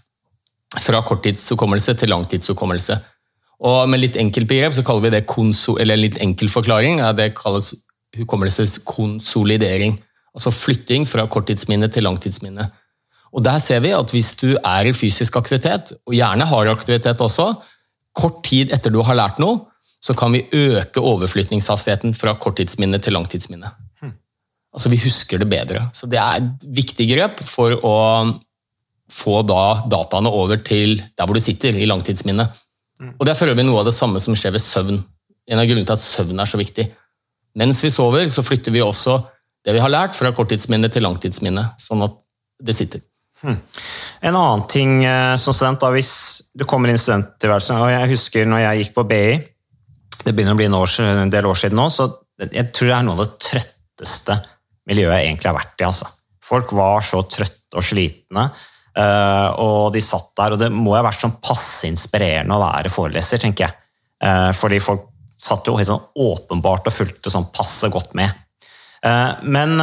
fra 0.81 0.99
korttidshukommelse 1.05 1.95
til 2.01 2.11
langtidshukommelse. 2.11 2.97
Og 3.69 3.79
med 3.91 4.01
litt 4.01 4.19
enkelt 4.19 4.49
begrep 4.49 4.75
så 4.75 4.83
kaller 4.87 5.07
vi 5.07 5.13
det 5.15 5.27
konso, 5.29 5.77
eller 5.79 5.99
litt 5.99 6.19
enkel 6.19 6.51
forklaring, 6.51 6.99
det 7.15 7.31
kalles 7.37 7.71
hukommelseskonsolidering. 8.17 9.95
Altså 10.35 10.51
flytting 10.51 11.07
fra 11.07 11.27
korttidsminne 11.31 11.87
til 11.93 12.03
langtidsminne. 12.09 12.67
Og 13.33 13.43
Der 13.45 13.59
ser 13.59 13.79
vi 13.79 13.93
at 13.93 14.11
hvis 14.11 14.35
du 14.35 14.55
er 14.57 14.87
i 14.89 14.93
fysisk 14.93 15.35
aktivitet, 15.37 15.93
og 16.07 16.13
gjerne 16.13 16.45
har 16.45 16.71
aktivitet 16.71 17.21
også, 17.21 17.53
kort 18.15 18.43
tid 18.43 18.73
etter 18.73 18.91
du 18.93 19.01
har 19.05 19.17
lært 19.17 19.39
noe, 19.39 19.61
så 20.01 20.15
kan 20.15 20.31
vi 20.33 20.45
øke 20.55 21.01
overflytningshastigheten 21.03 22.15
fra 22.15 22.33
korttidsminne 22.39 23.01
til 23.03 23.13
langtidsminne. 23.13 23.71
Hmm. 24.01 24.13
Altså 24.73 24.89
Vi 24.89 25.01
husker 25.03 25.37
det 25.37 25.49
bedre. 25.49 25.89
Så 25.93 26.07
Det 26.07 26.19
er 26.19 26.39
et 26.39 26.65
viktig 26.65 27.09
grep 27.15 27.43
for 27.43 27.75
å 27.83 27.97
få 29.09 29.41
da 29.43 29.81
dataene 29.89 30.29
over 30.29 30.57
til 30.57 31.01
der 31.17 31.25
hvor 31.25 31.35
du 31.35 31.43
sitter, 31.43 31.75
i 31.75 31.85
langtidsminnet. 31.85 32.47
Hmm. 32.99 33.13
Og 33.19 33.25
Det 33.25 33.33
er 33.33 33.39
for 33.39 33.51
øvrig 33.51 33.65
noe 33.65 33.79
av 33.79 33.85
det 33.85 33.97
samme 33.97 34.19
som 34.19 34.35
skjer 34.35 34.55
ved 34.55 34.63
søvn. 34.63 35.03
En 35.49 35.59
av 35.59 35.65
grunnene 35.65 35.85
til 35.85 35.97
at 35.97 36.05
søvn 36.05 36.39
er 36.39 36.49
så 36.49 36.57
viktig. 36.57 36.87
Mens 37.55 37.83
vi 37.83 37.89
sover, 37.89 38.29
så 38.29 38.43
flytter 38.45 38.71
vi 38.71 38.81
også 38.81 39.19
det 39.65 39.73
vi 39.75 39.81
har 39.83 39.91
lært, 39.91 40.15
fra 40.15 40.31
korttidsminne 40.31 40.87
til 40.89 41.03
langtidsminne, 41.03 41.73
sånn 41.81 42.05
at 42.05 42.15
det 42.63 42.75
sitter. 42.77 43.01
Hmm. 43.39 43.55
En 44.19 44.35
annen 44.35 44.65
ting 44.67 45.05
eh, 45.07 45.35
som 45.39 45.55
student, 45.55 45.79
da, 45.79 45.91
hvis 45.95 46.11
du 46.51 46.65
kommer 46.67 46.91
inn 46.91 46.99
i 46.99 47.01
studenttilværelsen 47.01 47.79
og 47.79 47.91
Jeg 47.93 48.11
husker 48.11 48.49
når 48.49 48.63
jeg 48.65 48.81
gikk 48.81 48.95
på 48.97 49.05
BI, 49.07 49.37
det 50.25 50.33
begynner 50.35 50.57
å 50.57 50.59
bli 50.59 50.67
en, 50.67 50.75
en, 50.75 51.31
del 51.31 51.47
år 51.47 51.59
siden 51.61 51.79
nå, 51.79 51.87
så 51.93 52.09
jeg 52.43 52.71
tror 52.75 52.89
det 52.89 52.97
er 52.97 53.05
noe 53.07 53.15
av 53.15 53.21
det 53.23 53.45
trøtteste 53.45 54.35
miljøet 54.89 55.15
jeg 55.15 55.29
egentlig 55.29 55.49
har 55.49 55.57
vært 55.59 55.79
i. 55.81 55.87
Altså. 55.87 56.09
Folk 56.49 56.73
var 56.75 57.05
så 57.05 57.21
trøtte 57.31 57.79
og 57.79 57.85
slitne, 57.85 58.45
uh, 58.97 59.49
og 59.61 59.93
de 59.93 60.01
satt 60.03 60.31
der, 60.39 60.55
og 60.55 60.61
det 60.61 60.69
må 60.73 60.95
ha 60.95 61.03
vært 61.05 61.21
sånn 61.23 61.37
passe 61.43 61.87
inspirerende 61.87 62.55
å 62.55 62.63
være 62.63 62.91
foreleser, 62.91 63.41
tenker 63.43 63.67
jeg. 63.67 63.77
Uh, 64.23 64.49
fordi 64.57 64.81
folk 64.83 65.05
satt 65.39 65.67
jo 65.69 65.77
helt 65.79 65.87
sånn 65.87 66.07
åpenbart 66.19 66.89
og 66.89 66.95
fulgte 66.95 67.31
sånn 67.31 67.47
passe 67.55 67.87
godt 67.93 68.15
med. 68.19 68.33
Men, 69.47 69.79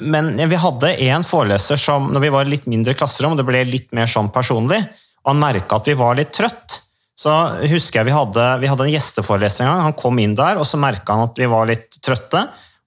men 0.00 0.48
vi 0.48 0.56
hadde 0.56 0.94
en 1.10 1.24
foreleser 1.26 1.76
som, 1.80 2.08
når 2.12 2.24
vi 2.24 2.32
var 2.32 2.48
litt 2.48 2.68
mindre 2.70 2.94
klasserom, 2.96 3.36
det 3.36 3.44
ble 3.46 3.64
litt 3.68 3.90
mer 3.96 4.08
sånn 4.08 4.30
personlig, 4.32 4.80
og 5.22 5.34
han 5.34 5.42
merka 5.42 5.78
at 5.78 5.90
vi 5.90 5.96
var 5.98 6.16
litt 6.18 6.32
trøtt, 6.34 6.78
så 7.18 7.34
husker 7.68 8.00
jeg 8.00 8.08
vi 8.08 8.16
hadde, 8.16 8.46
vi 8.62 8.70
hadde 8.70 8.86
en 8.88 8.94
gjesteforeleser 8.94 9.66
en 9.66 9.70
gang. 9.70 9.82
Han 9.84 9.98
kom 9.98 10.18
inn 10.18 10.34
der, 10.34 10.58
og 10.58 10.66
så 10.66 10.80
merka 10.80 11.14
han 11.14 11.28
at 11.28 11.38
vi 11.38 11.46
var 11.50 11.68
litt 11.68 12.00
trøtte. 12.02 12.40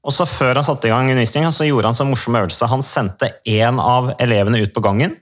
Og 0.05 0.13
så 0.13 0.25
Før 0.29 0.59
han 0.59 0.65
satte 0.65 0.89
i 0.89 0.91
gang 0.91 1.07
undervisningen, 1.07 1.53
så 1.55 1.65
gjorde 1.65 1.89
han 1.89 1.97
en 2.03 2.11
morsom 2.11 2.35
øvelse. 2.41 2.67
Han 2.69 2.83
sendte 2.85 3.31
én 3.47 3.79
av 3.81 4.11
elevene 4.21 4.59
ut 4.65 4.73
på 4.75 4.83
gangen, 4.83 5.15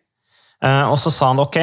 eh, 0.63 0.83
og 0.87 0.97
så 0.99 1.13
sa 1.13 1.29
han 1.31 1.43
ok, 1.43 1.59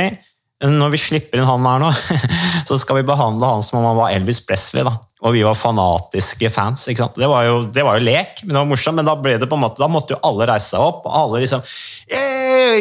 når 0.68 0.92
vi 0.92 1.00
slipper 1.00 1.40
inn 1.40 1.48
han 1.48 1.66
her 1.66 1.82
nå, 1.82 1.90
så 2.68 2.78
skal 2.78 3.00
vi 3.00 3.08
behandle 3.08 3.48
han 3.48 3.64
som 3.64 3.80
om 3.80 3.88
han 3.88 3.98
var 3.98 4.14
Elvis 4.14 4.44
Presley. 4.46 4.84
da 4.86 4.98
og 5.20 5.34
vi 5.34 5.42
var 5.44 5.56
fanatiske 5.58 6.48
fans. 6.50 6.86
Det 6.88 7.26
var, 7.28 7.44
jo, 7.44 7.56
det, 7.68 7.82
var 7.84 7.98
jo, 7.98 8.04
lek, 8.06 8.40
men 8.42 8.54
det 8.54 8.56
var 8.56 8.68
morsomt. 8.70 8.96
Men 8.96 9.08
da, 9.08 9.14
ble 9.20 9.34
det 9.40 9.48
på 9.50 9.58
en 9.58 9.64
måte, 9.66 9.80
da 9.82 9.88
måtte 9.92 10.14
jo 10.14 10.20
alle 10.24 10.46
reise 10.48 10.72
seg 10.72 10.80
opp. 10.80 11.02
og 11.04 11.12
alle 11.12 11.42
liksom, 11.42 11.60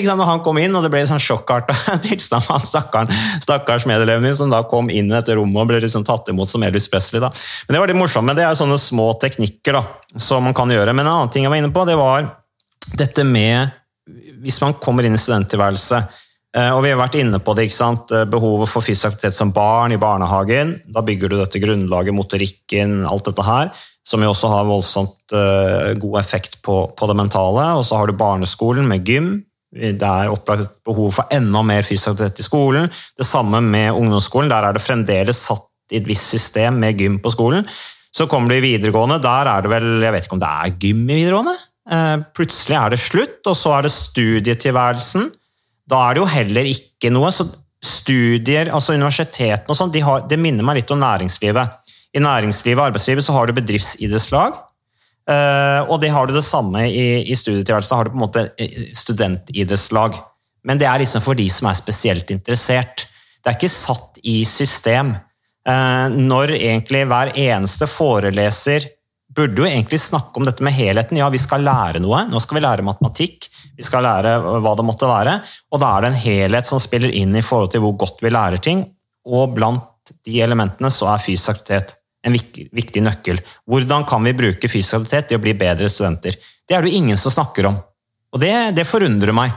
Når 0.07 0.29
han 0.29 0.43
kom 0.45 0.61
inn, 0.61 0.75
og 0.75 0.85
det 0.85 0.91
ble 0.93 1.01
sånn 1.09 1.19
sjokkarta 1.19 1.75
tilstand 2.07 2.47
med 2.47 2.55
han 2.55 2.69
stakkaren, 2.69 3.11
stakkars 3.43 3.87
medeleven 3.89 4.37
som 4.39 4.53
da 4.53 4.61
kom 4.71 4.87
inn 4.87 5.11
i 5.11 5.15
dette 5.17 5.35
rommet 5.35 5.65
og 5.65 5.67
ble 5.73 5.81
liksom 5.83 6.07
tatt 6.07 6.31
imot 6.31 6.47
som 6.47 6.63
Elvis 6.63 6.87
Presley. 6.91 7.19
Da. 7.19 7.33
Men 7.67 7.75
Det 7.75 7.83
var 7.83 7.91
litt 7.91 7.99
morsomt, 7.99 8.29
men 8.29 8.39
det 8.39 8.47
er 8.47 8.53
jo 8.53 8.61
sånne 8.61 8.79
små 8.79 9.11
teknikker 9.19 9.75
da, 9.81 9.83
som 10.15 10.47
man 10.47 10.55
kan 10.55 10.71
gjøre. 10.71 10.95
Men 10.95 11.09
en 11.09 11.17
annen 11.17 11.35
ting 11.35 11.43
jeg 11.43 11.51
var 11.51 11.59
inne 11.59 11.73
på, 11.75 11.83
det 11.89 11.99
var 11.99 12.31
dette 12.95 13.27
med 13.27 13.75
Hvis 14.41 14.61
man 14.63 14.73
kommer 14.81 15.05
inn 15.05 15.13
i 15.13 15.19
studenttilværelse 15.21 15.99
og 16.73 16.81
vi 16.81 16.89
har 16.89 16.97
vært 16.97 17.19
inne 17.19 17.37
på 17.45 17.53
det, 17.53 17.67
ikke 17.67 17.77
sant? 17.77 18.09
Eh, 18.09 18.25
behovet 18.29 18.71
for 18.71 18.81
fysisk 18.81 19.11
aktivitet 19.11 19.37
som 19.37 19.51
barn 19.53 19.93
i 19.93 19.99
barnehagen. 20.01 20.79
Da 20.89 21.03
bygger 21.05 21.29
du 21.29 21.37
dette 21.37 21.61
grunnlaget, 21.61 22.15
motorikken, 22.17 23.03
alt 23.05 23.29
dette 23.29 23.45
her, 23.45 23.69
som 24.01 24.25
jo 24.25 24.31
også 24.31 24.49
har 24.49 24.65
voldsomt 24.65 25.35
uh, 25.35 25.91
god 26.01 26.17
effekt 26.17 26.57
på, 26.65 26.87
det 26.97 27.17
mentale. 27.19 27.67
Og 27.77 27.85
så 27.85 27.99
har 27.99 28.09
du 28.09 28.17
barneskolen 28.17 28.89
med 28.89 29.05
gym. 29.05 29.29
Det 29.69 30.01
er 30.01 30.33
opplagt 30.33 30.65
et 30.65 30.75
behov 30.89 31.13
for 31.19 31.29
enda 31.29 31.61
mer 31.61 31.85
fysisk 31.85 32.15
aktivitet 32.15 32.41
i 32.41 32.47
skolen. 32.47 32.89
Det 32.89 33.27
samme 33.29 33.61
med 33.61 33.93
ungdomsskolen. 33.93 34.49
Der 34.49 34.65
er 34.65 34.73
det 34.73 34.81
fremdeles 34.81 35.45
satt 35.45 35.67
i 35.93 35.99
et 36.01 36.09
visst 36.09 36.33
system 36.33 36.81
med 36.81 36.97
gym 36.97 37.21
på 37.21 37.29
skolen. 37.35 37.67
Så 38.09 38.25
kommer 38.25 38.49
du 38.49 38.57
i 38.57 38.65
videregående. 38.65 39.21
Der 39.21 39.53
er 39.53 39.61
det 39.61 39.69
vel 39.69 40.01
Jeg 40.01 40.15
vet 40.15 40.25
ikke 40.25 40.39
om 40.39 40.41
det 40.41 40.49
er 40.49 40.77
gym 40.81 41.05
i 41.05 41.19
videregående? 41.19 41.59
Plutselig 42.37 42.77
er 42.77 42.89
det 42.93 43.01
slutt, 43.01 43.37
og 43.49 43.55
så 43.57 43.77
er 43.77 43.85
det 43.85 43.93
studietilværelsen 43.93 45.29
da 45.89 46.03
er 46.05 46.15
det 46.15 46.23
jo 46.23 46.29
heller 46.29 46.69
ikke 46.69 47.11
noe. 47.13 47.31
så 47.33 47.47
Studier, 47.79 48.67
altså 48.75 48.91
universitetene 48.91 49.71
og 49.71 49.77
sånn, 49.77 49.91
de 49.93 50.01
det 50.27 50.35
minner 50.41 50.65
meg 50.67 50.81
litt 50.81 50.89
om 50.91 50.99
næringslivet. 50.99 51.77
I 52.11 52.19
næringslivet 52.19 52.81
og 52.81 52.89
arbeidslivet 52.89 53.23
så 53.23 53.35
har 53.37 53.47
du 53.47 53.55
bedriftsidrettslag, 53.55 54.57
eh, 55.31 55.79
og 55.85 56.01
det 56.01 56.09
har 56.11 56.27
du 56.27 56.33
det 56.35 56.43
samme 56.43 56.83
i, 56.89 57.21
i 57.23 57.37
studietilværelsen. 57.39 57.93
Da 57.93 57.99
har 58.01 58.09
du 58.09 58.11
på 58.11 58.19
en 58.19 58.25
måte 58.25 58.43
eh, 58.59 58.81
studentidrettslag. 58.97 60.19
Men 60.67 60.81
det 60.81 60.89
er 60.89 60.99
liksom 60.99 61.23
for 61.23 61.39
de 61.39 61.47
som 61.53 61.69
er 61.69 61.79
spesielt 61.79 62.33
interessert. 62.35 63.05
Det 63.39 63.47
er 63.47 63.55
ikke 63.55 63.71
satt 63.71 64.19
i 64.27 64.41
system. 64.43 65.13
Eh, 65.63 66.05
når 66.19 66.57
egentlig 66.57 67.05
hver 67.07 67.31
eneste 67.39 67.87
foreleser 67.87 68.89
burde 69.39 69.63
jo 69.63 69.67
egentlig 69.69 70.01
snakke 70.03 70.41
om 70.41 70.45
dette 70.47 70.65
med 70.65 70.75
helheten. 70.75 71.17
Ja, 71.19 71.31
vi 71.31 71.41
skal 71.41 71.63
lære 71.65 72.03
noe. 72.03 72.25
Nå 72.29 72.41
skal 72.43 72.59
vi 72.59 72.65
lære 72.67 72.85
matematikk 72.85 73.49
vi 73.79 73.85
skal 73.87 74.03
lære 74.03 74.33
hva 74.59 74.73
det 74.75 74.83
måtte 74.83 75.07
være. 75.07 75.37
Og 75.71 75.79
da 75.79 75.93
er 75.93 76.03
det 76.03 76.11
en 76.11 76.23
helhet 76.25 76.67
som 76.67 76.81
spiller 76.83 77.13
inn 77.15 77.31
i 77.39 77.45
forhold 77.45 77.71
til 77.71 77.83
hvor 77.85 77.95
godt 78.01 78.19
vi 78.25 78.33
lærer 78.33 78.59
ting. 78.63 78.83
Og 79.29 79.53
blant 79.55 80.11
de 80.27 80.41
elementene 80.43 80.91
så 80.91 81.07
er 81.13 81.23
fysisk 81.23 81.53
aktivitet 81.53 81.95
en 82.27 82.35
viktig 82.35 83.03
nøkkel. 83.05 83.39
Hvordan 83.69 84.03
kan 84.09 84.25
vi 84.27 84.35
bruke 84.35 84.67
fysisk 84.67 84.97
aktivitet 84.97 85.29
til 85.29 85.39
å 85.39 85.43
bli 85.45 85.55
bedre 85.55 85.87
studenter? 85.91 86.35
Det 86.67 86.75
er 86.75 86.83
det 86.83 86.91
jo 86.91 86.99
ingen 86.99 87.19
som 87.19 87.31
snakker 87.31 87.69
om. 87.69 87.79
Og 88.35 88.43
det, 88.43 88.51
det 88.75 88.87
forundrer 88.89 89.31
meg. 89.37 89.55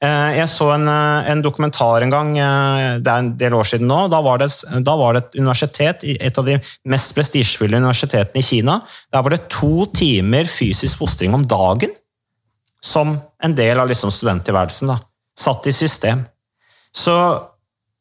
Eh, 0.00 0.30
jeg 0.38 0.48
så 0.48 0.70
en, 0.72 0.88
eh, 0.88 1.28
en, 1.28 1.42
dokumentar 1.44 2.00
en 2.00 2.12
gang, 2.12 2.30
eh, 2.38 2.98
det 3.04 3.10
er 3.10 3.18
en 3.20 3.36
del 3.36 3.52
år 3.52 3.66
siden 3.68 3.86
nå. 3.90 4.08
Da 4.08 4.22
var, 4.24 4.40
det, 4.40 4.48
da 4.80 4.94
var 4.96 5.12
det 5.12 5.24
et 5.26 5.36
universitet, 5.42 6.04
et 6.08 6.38
av 6.40 6.46
de 6.46 6.56
mest 6.88 7.12
prestisjefulle 7.16 7.76
universitetene 7.76 8.40
i 8.40 8.46
Kina. 8.46 8.78
Der 9.12 9.22
var 9.22 9.36
det 9.36 9.48
to 9.52 9.84
timer 9.92 10.48
fysisk 10.48 11.02
fostring 11.02 11.36
om 11.36 11.44
dagen 11.44 11.92
som 12.80 13.18
en 13.44 13.54
del 13.54 13.76
av 13.76 13.92
liksom 13.92 14.12
studenttilværelsen. 14.14 14.88
da, 14.88 14.96
Satt 15.36 15.68
i 15.68 15.76
system. 15.76 16.24
Så 16.96 17.12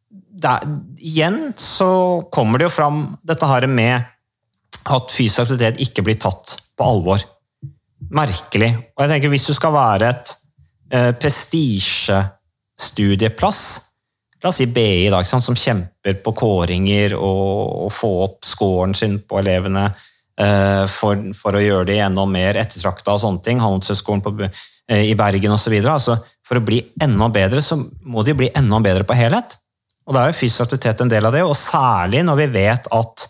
der, 0.09 0.63
igjen 1.03 1.51
så 1.59 2.23
kommer 2.31 2.59
det 2.59 2.69
jo 2.69 2.77
fram 2.79 3.03
dette 3.27 3.45
her 3.45 3.67
med 3.67 4.07
at 4.87 5.11
fysisk 5.11 5.43
aktivitet 5.43 5.83
ikke 5.83 6.07
blir 6.07 6.15
tatt 6.15 6.55
på 6.79 6.87
alvor. 6.87 7.19
Merkelig. 8.15 8.71
Og 8.95 9.03
jeg 9.03 9.11
tenker 9.11 9.35
Hvis 9.35 9.51
du 9.51 9.53
skal 9.53 9.75
være 9.75 10.15
et 10.15 10.38
eh, 10.91 11.11
prestisjestudieplass, 11.19 13.81
la 14.43 14.49
oss 14.49 14.55
si 14.61 14.67
BI, 14.71 15.05
i 15.05 15.09
dag, 15.11 15.27
som 15.27 15.55
kjemper 15.55 16.13
på 16.23 16.31
kåringer 16.37 17.13
og, 17.17 17.85
og 17.85 17.91
få 17.93 18.23
opp 18.23 18.45
scoren 18.47 18.93
sin 18.95 19.19
på 19.27 19.39
elevene, 19.41 19.89
Eh, 20.39 20.85
for, 20.87 21.19
for, 21.35 21.57
å 21.57 21.61
gjøre 21.61 21.89
det 21.89 21.97
enda 21.99 22.23
mer 22.29 22.57
ettertrakta 22.61 23.15
og 23.15 23.23
sånne 23.25 23.43
ting. 23.43 23.59
Handelshøyskolen 23.59 24.45
eh, 24.45 25.09
i 25.09 25.15
Bergen 25.19 25.55
osv. 25.55 25.75
Altså, 25.81 26.15
for 26.47 26.61
å 26.61 26.63
bli 26.63 26.79
enda 27.03 27.27
bedre, 27.33 27.63
så 27.65 27.75
må 27.79 28.23
de 28.23 28.37
bli 28.39 28.47
enda 28.55 28.79
bedre 28.83 29.07
på 29.07 29.17
helhet. 29.19 29.57
Og 30.07 30.15
da 30.15 30.23
er 30.23 30.31
jo 30.31 30.39
fysisk 30.39 30.63
aktivitet 30.63 31.03
en 31.03 31.11
del 31.11 31.27
av 31.27 31.35
det, 31.35 31.43
og 31.43 31.57
særlig 31.59 32.23
når 32.25 32.39
vi 32.39 32.47
vet 32.55 32.87
at 32.95 33.27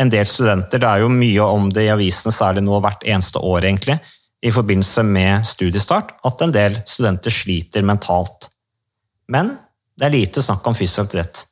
en 0.00 0.08
del 0.08 0.24
studenter 0.24 0.80
Det 0.80 0.88
er 0.88 1.02
jo 1.02 1.10
mye 1.12 1.44
om 1.44 1.66
det 1.74 1.82
i 1.84 1.90
avisene, 1.92 2.32
særlig 2.32 2.62
nå 2.64 2.78
hvert 2.80 3.02
eneste 3.04 3.40
år, 3.44 3.66
egentlig, 3.68 3.98
i 4.40 4.52
forbindelse 4.54 5.04
med 5.04 5.44
studiestart, 5.46 6.14
at 6.24 6.42
en 6.44 6.54
del 6.54 6.78
studenter 6.88 7.34
sliter 7.34 7.84
mentalt. 7.84 8.48
Men 9.28 9.54
det 10.00 10.08
er 10.08 10.16
lite 10.16 10.42
snakk 10.44 10.64
om 10.66 10.76
fysisk 10.76 11.04
aktivitet. 11.04 11.44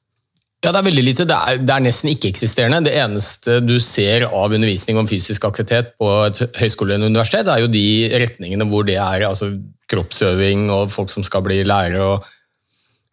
Ja, 0.65 0.73
Det 0.73 0.81
er 0.81 0.89
veldig 0.89 1.05
lite. 1.05 1.25
Det 1.29 1.37
er, 1.37 1.59
det 1.63 1.71
er 1.75 1.83
nesten 1.85 2.11
ikke-eksisterende. 2.11 2.81
Det 2.89 2.97
eneste 2.99 3.61
du 3.63 3.77
ser 3.83 4.25
av 4.27 4.51
undervisning 4.51 4.99
om 4.99 5.07
fysisk 5.07 5.45
aktivitet 5.47 5.93
på 6.01 6.09
et 6.25 6.41
høyskole 6.59 6.97
eller 6.97 7.13
universitet, 7.13 7.47
er 7.47 7.63
jo 7.63 7.71
de 7.71 8.11
retningene 8.25 8.67
hvor 8.67 8.89
det 8.89 8.97
er 8.99 9.29
altså 9.29 9.53
kroppsøving 9.89 10.67
og 10.75 10.91
folk 10.91 11.13
som 11.13 11.23
skal 11.25 11.45
bli 11.47 11.61
lærere 11.63 12.03
og 12.03 12.27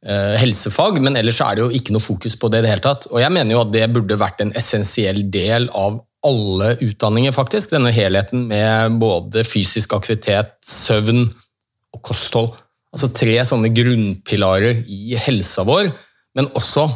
eh, 0.07 0.33
helsefag, 0.41 0.97
men 1.03 1.19
ellers 1.21 1.43
er 1.45 1.55
det 1.55 1.67
jo 1.67 1.69
ikke 1.77 1.93
noe 1.93 2.03
fokus 2.03 2.35
på 2.39 2.49
det 2.49 2.63
i 2.63 2.65
det 2.65 2.73
hele 2.73 2.85
tatt. 2.87 3.05
Og 3.13 3.21
jeg 3.21 3.35
mener 3.37 3.53
jo 3.53 3.61
at 3.61 3.75
det 3.75 3.85
burde 3.93 4.19
vært 4.19 4.41
en 4.41 4.55
essensiell 4.57 5.21
del 5.29 5.69
av 5.69 6.01
alle 6.25 6.75
utdanninger, 6.81 7.33
faktisk. 7.35 7.73
Denne 7.73 7.93
helheten 7.95 8.47
med 8.49 8.99
både 9.01 9.45
fysisk 9.47 9.93
aktivitet, 9.97 10.55
søvn 10.65 11.27
og 11.95 12.03
kosthold. 12.05 12.53
Altså 12.95 13.11
tre 13.11 13.35
sånne 13.47 13.71
grunnpilarer 13.75 14.85
i 14.87 15.17
helsa 15.19 15.65
vår, 15.67 15.89
men 16.35 16.51
også 16.55 16.87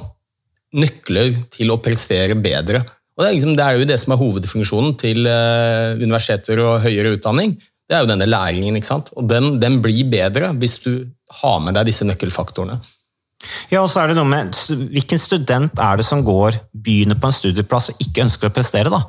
nøkler 0.80 1.34
til 1.52 1.74
å 1.74 1.80
prestere 1.82 2.38
bedre. 2.40 2.84
Og 3.18 3.24
det, 3.26 3.30
er 3.30 3.36
liksom, 3.36 3.56
det 3.58 3.66
er 3.66 3.76
jo 3.76 3.88
det 3.90 3.98
som 4.00 4.14
er 4.16 4.22
hovedfunksjonen 4.22 4.94
til 5.00 5.26
uh, 5.28 5.98
universiteter 6.00 6.62
og 6.64 6.86
høyere 6.86 7.18
utdanning. 7.18 7.58
Det 7.90 7.98
er 7.98 8.06
jo 8.06 8.12
denne 8.12 8.30
læringen. 8.30 8.78
ikke 8.78 8.88
sant? 8.88 9.12
Og 9.20 9.28
den, 9.28 9.58
den 9.60 9.82
blir 9.84 10.08
bedre 10.08 10.54
hvis 10.62 10.78
du 10.86 10.94
har 11.42 11.60
med 11.64 11.76
deg 11.76 11.90
disse 11.90 12.08
nøkkelfaktorene. 12.08 12.80
Ja, 13.72 13.82
og 13.82 13.90
så 13.92 14.02
er 14.02 14.12
det 14.12 14.18
noe 14.18 14.28
med 14.28 14.56
Hvilken 14.92 15.20
student 15.22 15.80
er 15.80 16.00
det 16.00 16.06
som 16.08 16.24
går, 16.28 16.58
begynner 16.76 17.20
på 17.20 17.30
en 17.30 17.36
studieplass 17.36 17.92
og 17.92 18.04
ikke 18.04 18.26
ønsker 18.26 18.50
å 18.50 18.56
prestere? 18.56 18.92
da? 18.94 19.04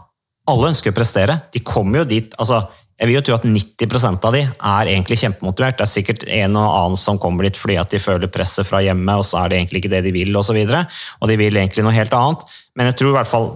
Alle 0.50 0.70
ønsker 0.72 0.92
å 0.92 0.96
prestere. 0.96 1.38
De 1.54 1.62
kommer 1.64 2.02
jo 2.02 2.10
dit 2.10 2.34
altså, 2.42 2.64
Jeg 3.00 3.08
vil 3.08 3.16
jo 3.16 3.22
tro 3.24 3.36
at 3.38 3.46
90% 3.48 4.26
av 4.28 4.34
de 4.36 4.42
er 4.44 4.90
egentlig 4.92 5.20
kjempemotivert. 5.22 5.78
Det 5.78 5.86
er 5.86 5.92
sikkert 5.92 6.26
en 6.26 6.58
og 6.60 6.66
annen 6.68 7.00
som 7.00 7.20
kommer 7.22 7.46
dit 7.48 7.56
fordi 7.56 7.78
at 7.80 7.94
de 7.94 8.02
føler 8.02 8.32
presset 8.32 8.68
fra 8.68 8.82
hjemme, 8.84 9.14
og 9.16 9.24
så 9.24 9.40
er 9.40 9.48
det 9.48 9.60
egentlig 9.60 9.84
ikke 9.84 9.92
det 9.94 10.02
de 10.04 10.12
vil, 10.12 10.34
og, 10.36 10.44
så 10.44 10.56
videre, 10.56 10.82
og 11.20 11.30
de 11.30 11.38
vil 11.40 11.56
egentlig 11.56 11.86
noe 11.86 11.96
helt 11.96 12.16
annet. 12.16 12.44
Men 12.76 12.90
jeg 12.90 12.98
tror 13.00 13.14
i 13.14 13.16
hvert 13.16 13.30
fall 13.30 13.48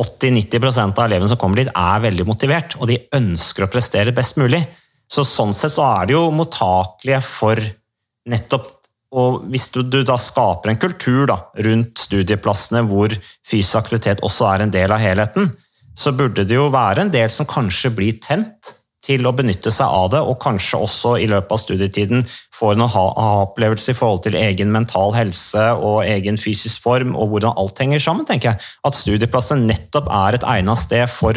80-90% 0.00 1.00
av 1.00 1.06
elevene 1.06 1.32
som 1.32 1.40
kommer 1.40 1.62
dit, 1.62 1.72
er 1.72 2.04
veldig 2.04 2.28
motivert, 2.28 2.76
og 2.76 2.90
de 2.92 3.00
ønsker 3.16 3.64
å 3.64 3.70
prestere 3.72 4.16
best 4.16 4.36
mulig. 4.40 4.60
Så 5.10 5.24
Sånn 5.26 5.56
sett 5.56 5.74
så 5.74 5.86
er 5.86 6.10
de 6.10 6.18
jo 6.18 6.28
mottakelige 6.34 7.22
for 7.24 7.64
nettopp 8.30 8.68
og 9.10 9.46
hvis 9.50 9.70
du, 9.74 9.80
du, 9.82 10.02
da 10.06 10.14
skaper 10.22 10.70
en 10.70 10.78
kultur 10.78 11.24
da, 11.26 11.40
rundt 11.66 11.98
studieplassene 11.98 12.84
hvor 12.86 13.10
fysisk 13.46 13.80
aktivitet 13.80 14.22
også 14.26 14.46
er 14.52 14.64
en 14.64 14.74
del 14.74 14.94
av 14.94 15.02
helheten, 15.02 15.50
så 16.00 16.12
burde 16.16 16.46
det 16.48 16.56
jo 16.56 16.70
være 16.72 17.04
en 17.04 17.12
del 17.12 17.28
som 17.32 17.48
kanskje 17.48 17.90
blir 17.92 18.20
tent 18.22 18.74
til 19.04 19.26
å 19.26 19.32
benytte 19.32 19.70
seg 19.72 19.88
av 19.88 20.10
det, 20.12 20.20
og 20.20 20.38
kanskje 20.42 20.78
også 20.84 21.18
i 21.22 21.26
løpet 21.30 21.52
av 21.54 21.58
studietiden 21.62 22.26
får 22.56 22.72
en 22.74 22.82
aha-opplevelse 22.84 23.90
i 23.94 23.96
forhold 23.96 24.22
til 24.26 24.34
egen 24.38 24.72
mental 24.72 25.10
helse 25.16 25.64
og 25.76 26.04
egen 26.04 26.36
fysisk 26.40 26.82
form, 26.84 27.16
og 27.16 27.28
hvordan 27.32 27.58
alt 27.60 27.80
henger 27.80 28.00
sammen, 28.04 28.26
tenker 28.28 28.48
jeg. 28.52 28.58
At 28.86 28.98
studieplassen 28.98 29.66
nettopp 29.68 30.06
er 30.12 30.30
et 30.36 30.48
egnet 30.56 30.78
sted 30.82 31.06
for 31.12 31.34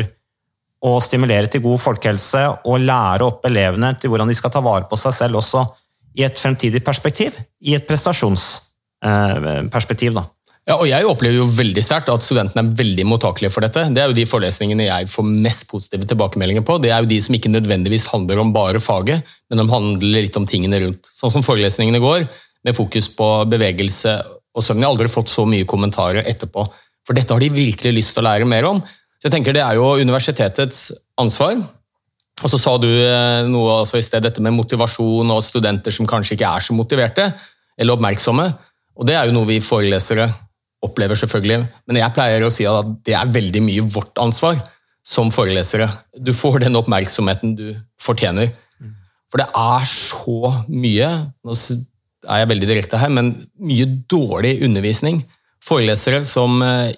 å 0.84 0.92
stimulere 1.04 1.48
til 1.48 1.62
god 1.64 1.80
folkehelse 1.80 2.42
og 2.68 2.84
lære 2.84 3.24
opp 3.30 3.46
elevene 3.48 3.94
til 3.96 4.10
hvordan 4.12 4.30
de 4.32 4.36
skal 4.36 4.52
ta 4.52 4.62
vare 4.64 4.86
på 4.90 4.96
seg 5.00 5.14
selv 5.16 5.36
også 5.40 5.62
i 6.20 6.24
et 6.28 6.40
fremtidig 6.40 6.82
perspektiv, 6.86 7.32
i 7.64 7.76
et 7.78 7.88
prestasjonsperspektiv. 7.88 10.14
da. 10.20 10.24
Ja, 10.64 10.78
og 10.78 10.88
Jeg 10.88 11.04
opplever 11.04 11.42
jo 11.42 11.50
veldig 11.52 11.82
sterkt 11.84 12.08
at 12.08 12.24
studentene 12.24 12.64
er 12.64 12.76
veldig 12.80 13.04
mottakelige 13.10 13.52
for 13.52 13.66
dette. 13.66 13.84
Det 13.92 14.00
er 14.00 14.08
jo 14.08 14.16
de 14.16 14.24
forelesningene 14.30 14.86
jeg 14.88 15.10
får 15.12 15.28
mest 15.28 15.68
positive 15.68 16.08
tilbakemeldinger 16.08 16.64
på. 16.64 16.78
Det 16.80 16.94
er 16.94 17.04
jo 17.04 17.10
de 17.12 17.20
som 17.26 17.36
ikke 17.36 17.52
nødvendigvis 17.52 18.08
handler 18.14 18.40
om 18.40 18.54
bare 18.56 18.80
faget, 18.80 19.28
men 19.52 19.60
de 19.60 19.68
handler 19.74 20.24
litt 20.24 20.40
om 20.40 20.48
tingene 20.48 20.80
rundt. 20.86 21.12
Sånn 21.12 21.34
som 21.36 21.44
forelesningene 21.44 22.00
går, 22.04 22.24
med 22.64 22.78
fokus 22.78 23.10
på 23.12 23.28
bevegelse 23.52 24.16
og 24.56 24.64
søvn. 24.64 24.80
Jeg 24.80 24.88
har 24.88 24.96
aldri 24.96 25.12
fått 25.12 25.34
så 25.34 25.44
mye 25.50 25.68
kommentarer 25.68 26.24
etterpå. 26.24 26.64
For 27.04 27.18
dette 27.18 27.36
har 27.36 27.44
de 27.44 27.52
virkelig 27.52 27.98
lyst 27.98 28.16
til 28.16 28.24
å 28.24 28.30
lære 28.30 28.48
mer 28.48 28.70
om. 28.70 28.80
Så 29.20 29.28
jeg 29.28 29.36
tenker 29.36 29.56
Det 29.56 29.64
er 29.66 29.76
jo 29.76 29.98
universitetets 30.00 30.94
ansvar 31.20 31.58
og 32.42 32.50
så 32.52 32.60
sa 32.60 32.74
du 32.82 32.90
eh, 32.90 33.46
noe 33.48 33.80
altså 33.84 34.00
i 34.00 34.06
sted, 34.06 34.24
dette 34.26 34.42
med 34.44 34.56
motivasjon 34.58 35.30
og 35.32 35.44
studenter 35.46 35.94
som 35.94 36.08
kanskje 36.10 36.36
ikke 36.36 36.50
er 36.50 36.66
så 36.66 36.76
motiverte 36.76 37.28
eller 37.78 37.96
oppmerksomme. 37.96 38.48
Og 38.98 39.08
Det 39.08 39.16
er 39.18 39.30
jo 39.30 39.36
noe 39.36 39.50
vi 39.50 39.60
forelesere 39.64 40.28
opplever, 40.84 41.18
selvfølgelig. 41.20 41.64
Men 41.88 42.00
jeg 42.02 42.16
pleier 42.16 42.46
å 42.46 42.52
si 42.54 42.68
at 42.70 42.90
det 43.08 43.16
er 43.18 43.32
veldig 43.32 43.64
mye 43.66 43.86
vårt 43.94 44.20
ansvar 44.22 44.60
som 45.04 45.32
forelesere. 45.34 45.90
Du 46.16 46.32
får 46.36 46.64
den 46.64 46.80
oppmerksomheten 46.80 47.56
du 47.60 47.68
fortjener. 48.02 48.52
For 49.34 49.42
det 49.42 49.50
er 49.58 49.88
så 49.90 50.54
mye 50.70 51.08
Nå 51.44 51.56
er 52.30 52.44
jeg 52.44 52.50
veldig 52.54 52.68
direkte 52.70 53.00
her, 53.02 53.10
men 53.12 53.34
mye 53.60 53.88
dårlig 54.08 54.62
undervisning. 54.64 55.18
Forelesere 55.64 56.22
som 56.28 56.62
eh, 56.64 56.94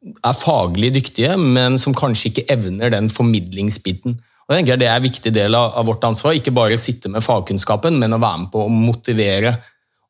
er 0.00 0.36
faglig 0.36 0.90
dyktige, 0.98 1.38
men 1.40 1.78
som 1.80 1.96
kanskje 1.96 2.28
ikke 2.28 2.44
evner 2.52 2.92
den 2.92 3.08
formidlingsbiten. 3.12 4.18
Og 4.18 4.52
jeg 4.52 4.60
tenker 4.64 4.80
Det 4.82 4.88
er 4.90 4.98
en 4.98 5.06
viktig 5.06 5.32
del 5.32 5.54
av, 5.56 5.78
vårt 5.86 6.04
ansvar. 6.04 6.34
Ikke 6.36 6.52
bare 6.52 6.76
sitte 6.80 7.08
med 7.08 7.24
fagkunnskapen, 7.24 7.96
men 8.02 8.12
å 8.12 8.20
være 8.20 8.42
med 8.42 8.52
på 8.52 8.66
å 8.66 8.72
motivere, 8.72 9.54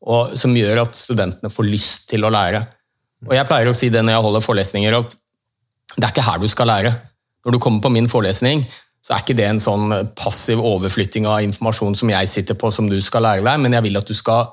og, 0.01 0.37
som 0.41 0.55
gjør 0.57 0.85
at 0.87 0.97
studentene 0.97 1.53
får 1.53 1.69
lyst 1.69 2.07
til 2.11 2.25
å 2.25 2.33
lære. 2.33 2.63
Og 3.29 3.35
Jeg 3.37 3.49
pleier 3.49 3.69
å 3.69 3.77
si 3.77 3.91
det 3.93 4.03
når 4.05 4.17
jeg 4.17 4.27
holder 4.27 4.45
forelesninger, 4.45 4.97
at 4.97 5.17
det 5.97 6.07
er 6.07 6.15
ikke 6.15 6.29
her 6.29 6.39
du 6.41 6.49
skal 6.49 6.71
lære. 6.71 6.95
Når 7.45 7.57
du 7.57 7.59
kommer 7.61 7.85
på 7.85 7.93
min 7.93 8.09
forelesning, 8.09 8.63
så 9.01 9.15
er 9.17 9.25
ikke 9.25 9.37
det 9.37 9.49
en 9.49 9.61
sånn 9.61 9.93
passiv 10.17 10.61
overflytting 10.65 11.27
av 11.29 11.45
informasjon 11.45 11.97
som 11.97 12.13
jeg 12.13 12.29
sitter 12.29 12.57
på, 12.61 12.71
som 12.73 12.89
du 12.89 12.99
skal 13.05 13.25
lære 13.25 13.45
deg, 13.45 13.61
men 13.61 13.77
jeg 13.77 13.89
vil 13.89 14.01
at 14.01 14.09
du 14.09 14.17
skal 14.17 14.49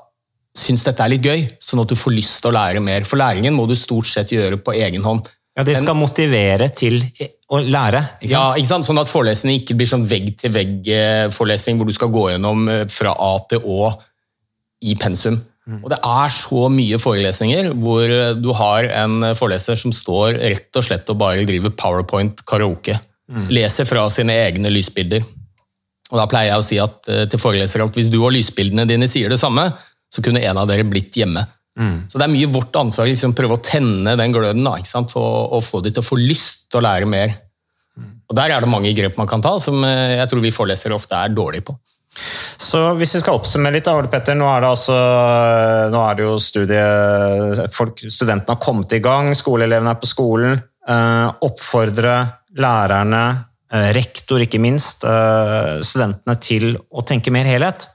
synes 0.58 0.84
dette 0.86 1.04
er 1.04 1.12
litt 1.12 1.26
gøy, 1.26 1.42
sånn 1.62 1.82
at 1.84 1.90
du 1.92 1.96
får 1.98 2.14
lyst 2.16 2.40
til 2.42 2.50
å 2.50 2.56
lære 2.56 2.80
mer. 2.82 3.04
For 3.06 3.20
læringen 3.20 3.54
må 3.54 3.66
du 3.68 3.76
stort 3.78 4.08
sett 4.10 4.32
gjøre 4.34 4.58
på 4.64 4.74
egen 4.76 5.04
hånd. 5.04 5.28
Ja, 5.58 5.64
Det 5.66 5.76
skal 5.80 5.96
motivere 5.98 6.68
til 6.70 7.00
å 7.50 7.58
lære. 7.58 8.00
ikke 8.22 8.30
sant? 8.30 8.32
Ja, 8.32 8.44
ikke 8.54 8.70
sant? 8.70 8.86
Sånn 8.86 9.00
at 9.00 9.10
forelesningen 9.10 9.62
ikke 9.62 9.74
blir 9.78 9.90
sånn 9.90 10.06
vegg-til-vegg-forelesning 10.06 11.80
hvor 11.80 11.88
du 11.88 11.94
skal 11.96 12.12
gå 12.14 12.28
gjennom 12.30 12.68
eh, 12.70 12.84
fra 12.92 13.14
A 13.18 13.32
til 13.50 13.64
Å 13.66 13.90
i 14.84 14.94
pensum. 14.98 15.40
Mm. 15.68 15.82
Og 15.82 15.90
Det 15.92 15.98
er 16.00 16.32
så 16.32 16.68
mye 16.72 16.98
forelesninger 17.00 17.72
hvor 17.76 18.04
eh, 18.08 18.36
du 18.38 18.52
har 18.56 18.88
en 19.02 19.32
foreleser 19.36 19.76
som 19.76 19.92
står 19.92 20.38
rett 20.38 20.80
og 20.80 20.86
slett 20.86 21.10
og 21.12 21.20
bare 21.20 21.44
driver 21.48 21.74
powerpoint 21.76 22.40
karaoke. 22.48 22.96
Mm. 23.28 23.50
Leser 23.52 23.88
fra 23.88 24.06
sine 24.12 24.36
egne 24.46 24.72
lysbilder. 24.72 25.26
Og 26.08 26.16
Da 26.16 26.24
pleier 26.30 26.54
jeg 26.54 26.62
å 26.62 26.64
si 26.64 26.80
at, 26.80 26.98
eh, 27.12 27.26
til 27.28 27.42
forelesere 27.42 27.84
at 27.84 28.00
hvis 28.00 28.08
du 28.12 28.20
og 28.22 28.32
lysbildene 28.32 28.88
dine 28.88 29.08
sier 29.10 29.28
det 29.28 29.40
samme, 29.40 29.68
så 30.08 30.24
kunne 30.24 30.40
en 30.40 30.60
av 30.62 30.68
dere 30.70 30.88
blitt 30.88 31.18
hjemme. 31.20 31.44
Mm. 31.78 32.08
Så 32.10 32.18
det 32.18 32.26
er 32.26 32.32
mye 32.32 32.50
vårt 32.50 32.74
ansvar 32.80 33.06
å 33.06 33.10
liksom, 33.10 33.34
prøve 33.38 33.58
å 33.58 33.62
tenne 33.62 34.16
den 34.18 34.32
gløden 34.34 34.64
da, 34.64 34.78
for 35.12 35.52
å 35.54 35.60
få 35.62 35.82
de 35.84 35.92
til 35.92 36.02
å 36.02 36.08
få 36.08 36.18
lyst 36.18 36.66
til 36.72 36.80
å 36.80 36.86
lære 36.88 37.06
mer. 37.06 37.36
Mm. 37.94 38.14
Og 38.24 38.36
Der 38.40 38.54
er 38.54 38.64
det 38.64 38.72
mange 38.72 38.94
grep 38.96 39.20
man 39.20 39.28
kan 39.30 39.44
ta, 39.44 39.58
som 39.62 39.84
eh, 39.84 40.16
jeg 40.18 40.30
tror 40.30 40.42
vi 40.42 40.54
forelesere 40.54 40.96
ofte 40.96 41.14
er 41.14 41.36
dårlige 41.36 41.68
på. 41.68 41.76
Så 42.58 42.80
hvis 42.98 43.14
vi 43.14 43.20
skal 43.22 43.38
oppsummere 43.38 43.76
litt, 43.76 43.90
Ole 43.90 44.10
Petter, 44.10 44.36
nå 44.38 44.48
er 44.50 44.64
det, 44.64 44.70
altså, 44.72 44.96
nå 45.92 46.00
er 46.02 46.16
det 46.18 46.24
jo 46.26 46.38
studie, 46.42 46.86
Studentene 47.68 48.54
har 48.56 48.62
kommet 48.62 48.96
i 48.96 49.02
gang, 49.04 49.30
skoleelevene 49.36 49.94
er 49.94 50.00
på 50.00 50.10
skolen. 50.10 50.58
Eh, 50.88 51.28
oppfordre 51.46 52.16
lærerne, 52.58 53.22
eh, 53.72 53.92
rektor 53.96 54.42
ikke 54.42 54.60
minst, 54.62 55.04
eh, 55.04 55.78
studentene 55.84 56.38
til 56.40 56.74
å 56.90 57.04
tenke 57.06 57.30
mer 57.34 57.46
helhet. 57.46 57.86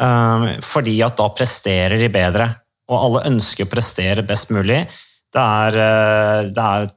Ehm, 0.00 0.48
fordi 0.64 0.96
at 1.04 1.18
da 1.20 1.28
presterer 1.36 2.00
de 2.00 2.08
bedre. 2.12 2.48
Og 2.90 2.98
alle 2.98 3.26
ønsker 3.30 3.66
å 3.66 3.70
prestere 3.70 4.26
best 4.26 4.50
mulig. 4.54 4.80
Det 5.30 5.40
er, 5.40 5.76
eh, 5.78 6.42
det 6.50 6.58
er 6.58 6.88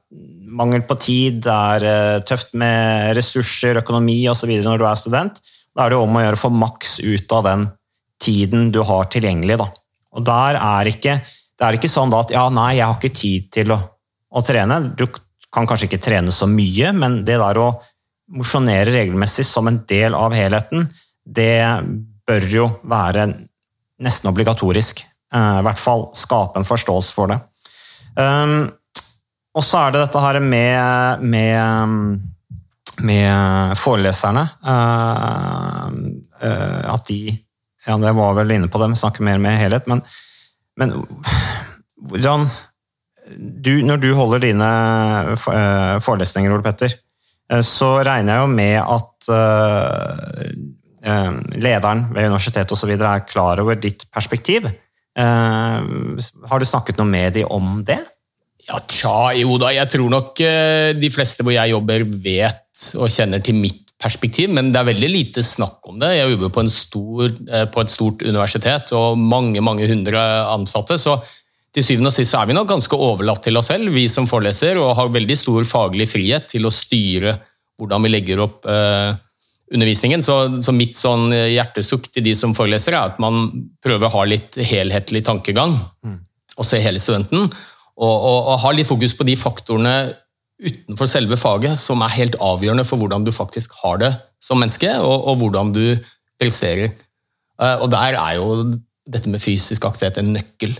mangel 0.54 0.82
på 0.82 0.98
tid, 0.98 1.42
det 1.42 1.52
er 1.52 1.84
eh, 1.84 2.20
tøft 2.26 2.54
med 2.54 3.14
ressurser, 3.16 3.78
økonomi 3.82 4.24
osv. 4.30 4.50
når 4.62 4.78
du 4.78 4.86
er 4.88 4.98
student. 4.98 5.40
Da 5.74 5.86
er 5.86 5.94
det 5.94 6.00
om 6.00 6.16
å 6.16 6.22
gjøre 6.22 6.38
å 6.38 6.42
få 6.44 6.52
maks 6.54 6.98
ut 7.02 7.34
av 7.34 7.48
den 7.48 7.64
tiden 8.22 8.70
du 8.74 8.80
har 8.86 9.08
tilgjengelig. 9.10 9.58
Da. 9.60 9.68
Og 10.14 10.26
der 10.26 10.58
er 10.60 10.90
ikke, 10.90 11.18
det 11.58 11.66
er 11.66 11.78
ikke 11.78 11.90
sånn 11.90 12.14
at 12.16 12.32
ja, 12.34 12.46
nei, 12.54 12.76
jeg 12.78 12.86
har 12.86 12.98
ikke 12.98 13.20
tid 13.20 13.48
til 13.58 13.74
å, 13.74 13.80
å 14.30 14.44
trene. 14.46 14.80
Du 14.94 15.06
kan 15.54 15.66
kanskje 15.68 15.90
ikke 15.90 16.02
trene 16.02 16.34
så 16.34 16.48
mye, 16.50 16.92
men 16.96 17.22
det 17.26 17.38
der 17.42 17.60
å 17.60 17.72
mosjonere 18.34 18.94
regelmessig 18.94 19.44
som 19.46 19.68
en 19.68 19.82
del 19.88 20.14
av 20.16 20.34
helheten, 20.34 20.86
det 21.24 21.82
bør 22.24 22.46
jo 22.50 22.68
være 22.88 23.26
nesten 24.04 24.30
obligatorisk. 24.30 25.04
Eh, 25.34 25.58
I 25.60 25.66
hvert 25.66 25.80
fall 25.80 26.08
skape 26.16 26.60
en 26.60 26.68
forståelse 26.68 27.16
for 27.16 27.32
det. 27.32 27.40
Um, 28.14 28.70
og 29.54 29.64
så 29.66 29.84
er 29.84 29.94
det 29.94 30.04
dette 30.04 30.22
her 30.22 30.38
med, 30.42 31.22
med, 31.22 32.20
med 33.02 33.74
foreleserne. 33.80 34.44
Uh, 34.64 35.88
uh, 36.44 36.94
at 36.94 37.08
de 37.10 37.38
Ja, 37.84 37.98
det 38.00 38.14
var 38.16 38.32
vel 38.38 38.54
inne 38.54 38.68
på 38.72 38.80
det, 38.80 38.86
vi 38.94 38.96
snakker 38.96 39.26
mer 39.26 39.40
med 39.42 39.58
helhet, 39.60 39.88
men, 39.90 40.00
men 40.80 40.94
hvordan 42.08 42.46
du, 43.36 43.82
Når 43.84 43.96
du 44.00 44.14
holder 44.14 44.40
dine 44.40 44.68
forelesninger, 46.04 46.52
Ole 46.52 46.64
Petter, 46.64 46.92
så 47.64 47.90
regner 48.04 48.34
jeg 48.34 48.42
jo 48.42 48.50
med 48.52 48.76
at 48.80 49.28
Eh, 51.04 51.32
lederen 51.60 52.06
ved 52.14 52.30
universitetet 52.30 52.72
osv. 52.72 52.94
er 52.96 53.26
klar 53.28 53.60
over 53.60 53.76
ditt 53.76 54.06
perspektiv. 54.10 54.70
Eh, 55.18 55.80
har 56.48 56.60
du 56.60 56.66
snakket 56.66 56.98
noe 56.98 57.08
med 57.10 57.36
dem 57.36 57.50
om 57.52 57.82
det? 57.84 58.00
Ja, 58.64 58.80
tja, 58.88 59.34
jo 59.36 59.58
da. 59.60 59.70
Jeg 59.74 59.90
tror 59.92 60.10
nok 60.12 60.40
eh, 60.40 60.92
de 60.96 61.10
fleste 61.12 61.44
hvor 61.44 61.52
jeg 61.52 61.74
jobber, 61.74 62.06
vet 62.24 62.86
og 62.98 63.12
kjenner 63.12 63.42
til 63.44 63.58
mitt 63.58 63.82
perspektiv, 64.00 64.50
men 64.52 64.72
det 64.72 64.80
er 64.80 64.88
veldig 64.88 65.08
lite 65.08 65.44
snakk 65.44 65.84
om 65.88 66.00
det. 66.00 66.10
Jeg 66.16 66.32
jobber 66.32 66.52
på, 66.52 66.64
stor, 66.72 67.34
på 67.72 67.82
et 67.84 67.92
stort 67.92 68.24
universitet 68.26 68.92
og 68.96 69.20
mange 69.20 69.62
mange 69.64 69.86
hundre 69.88 70.20
ansatte, 70.50 70.98
så 71.00 71.18
til 71.74 71.86
syvende 71.86 72.10
og 72.10 72.14
sist 72.14 72.34
så 72.34 72.40
er 72.42 72.50
vi 72.50 72.56
nok 72.56 72.68
ganske 72.70 72.98
overlatt 72.98 73.42
til 73.46 73.58
oss 73.58 73.70
selv, 73.72 73.90
vi 73.94 74.06
som 74.10 74.28
foreleser, 74.30 74.78
og 74.78 74.94
har 74.98 75.12
veldig 75.14 75.36
stor 75.38 75.66
faglig 75.66 76.08
frihet 76.10 76.46
til 76.52 76.68
å 76.68 76.74
styre 76.74 77.36
hvordan 77.80 78.04
vi 78.04 78.12
legger 78.12 78.42
opp 78.44 78.68
eh, 78.70 79.14
undervisningen. 79.74 80.22
Så, 80.22 80.36
så, 80.62 80.74
mitt 80.76 80.98
sånn 80.98 81.32
hjertesukk 81.32 82.10
til 82.14 82.26
de 82.28 82.34
som 82.38 82.54
foreleser, 82.54 82.94
er 82.94 83.12
at 83.12 83.22
man 83.22 83.48
prøver 83.82 84.08
å 84.08 84.14
ha 84.18 84.26
litt 84.28 84.58
helhetlig 84.58 85.24
tankegang. 85.26 85.78
Mm. 86.06 86.20
Og 86.54 86.68
se 86.68 86.78
hele 86.82 87.02
studenten. 87.02 87.48
Og, 87.94 88.14
og, 88.14 88.38
og 88.50 88.60
ha 88.64 88.72
litt 88.74 88.88
fokus 88.88 89.14
på 89.14 89.26
de 89.28 89.36
faktorene 89.38 89.94
utenfor 90.64 91.08
selve 91.10 91.36
faget 91.38 91.78
som 91.80 92.02
er 92.04 92.14
helt 92.14 92.38
avgjørende 92.42 92.86
for 92.86 93.00
hvordan 93.00 93.26
du 93.26 93.32
faktisk 93.34 93.74
har 93.82 94.00
det 94.02 94.12
som 94.42 94.60
menneske, 94.60 94.90
og, 95.00 95.28
og 95.30 95.38
hvordan 95.40 95.72
du 95.74 95.84
presterer. 96.40 96.92
Eh, 97.60 97.76
og 97.80 97.88
der 97.92 98.18
er 98.18 98.38
jo 98.38 98.48
dette 99.04 99.30
med 99.30 99.42
fysisk 99.42 99.84
aktivitet 99.86 100.20
en 100.22 100.34
nøkkel. 100.36 100.74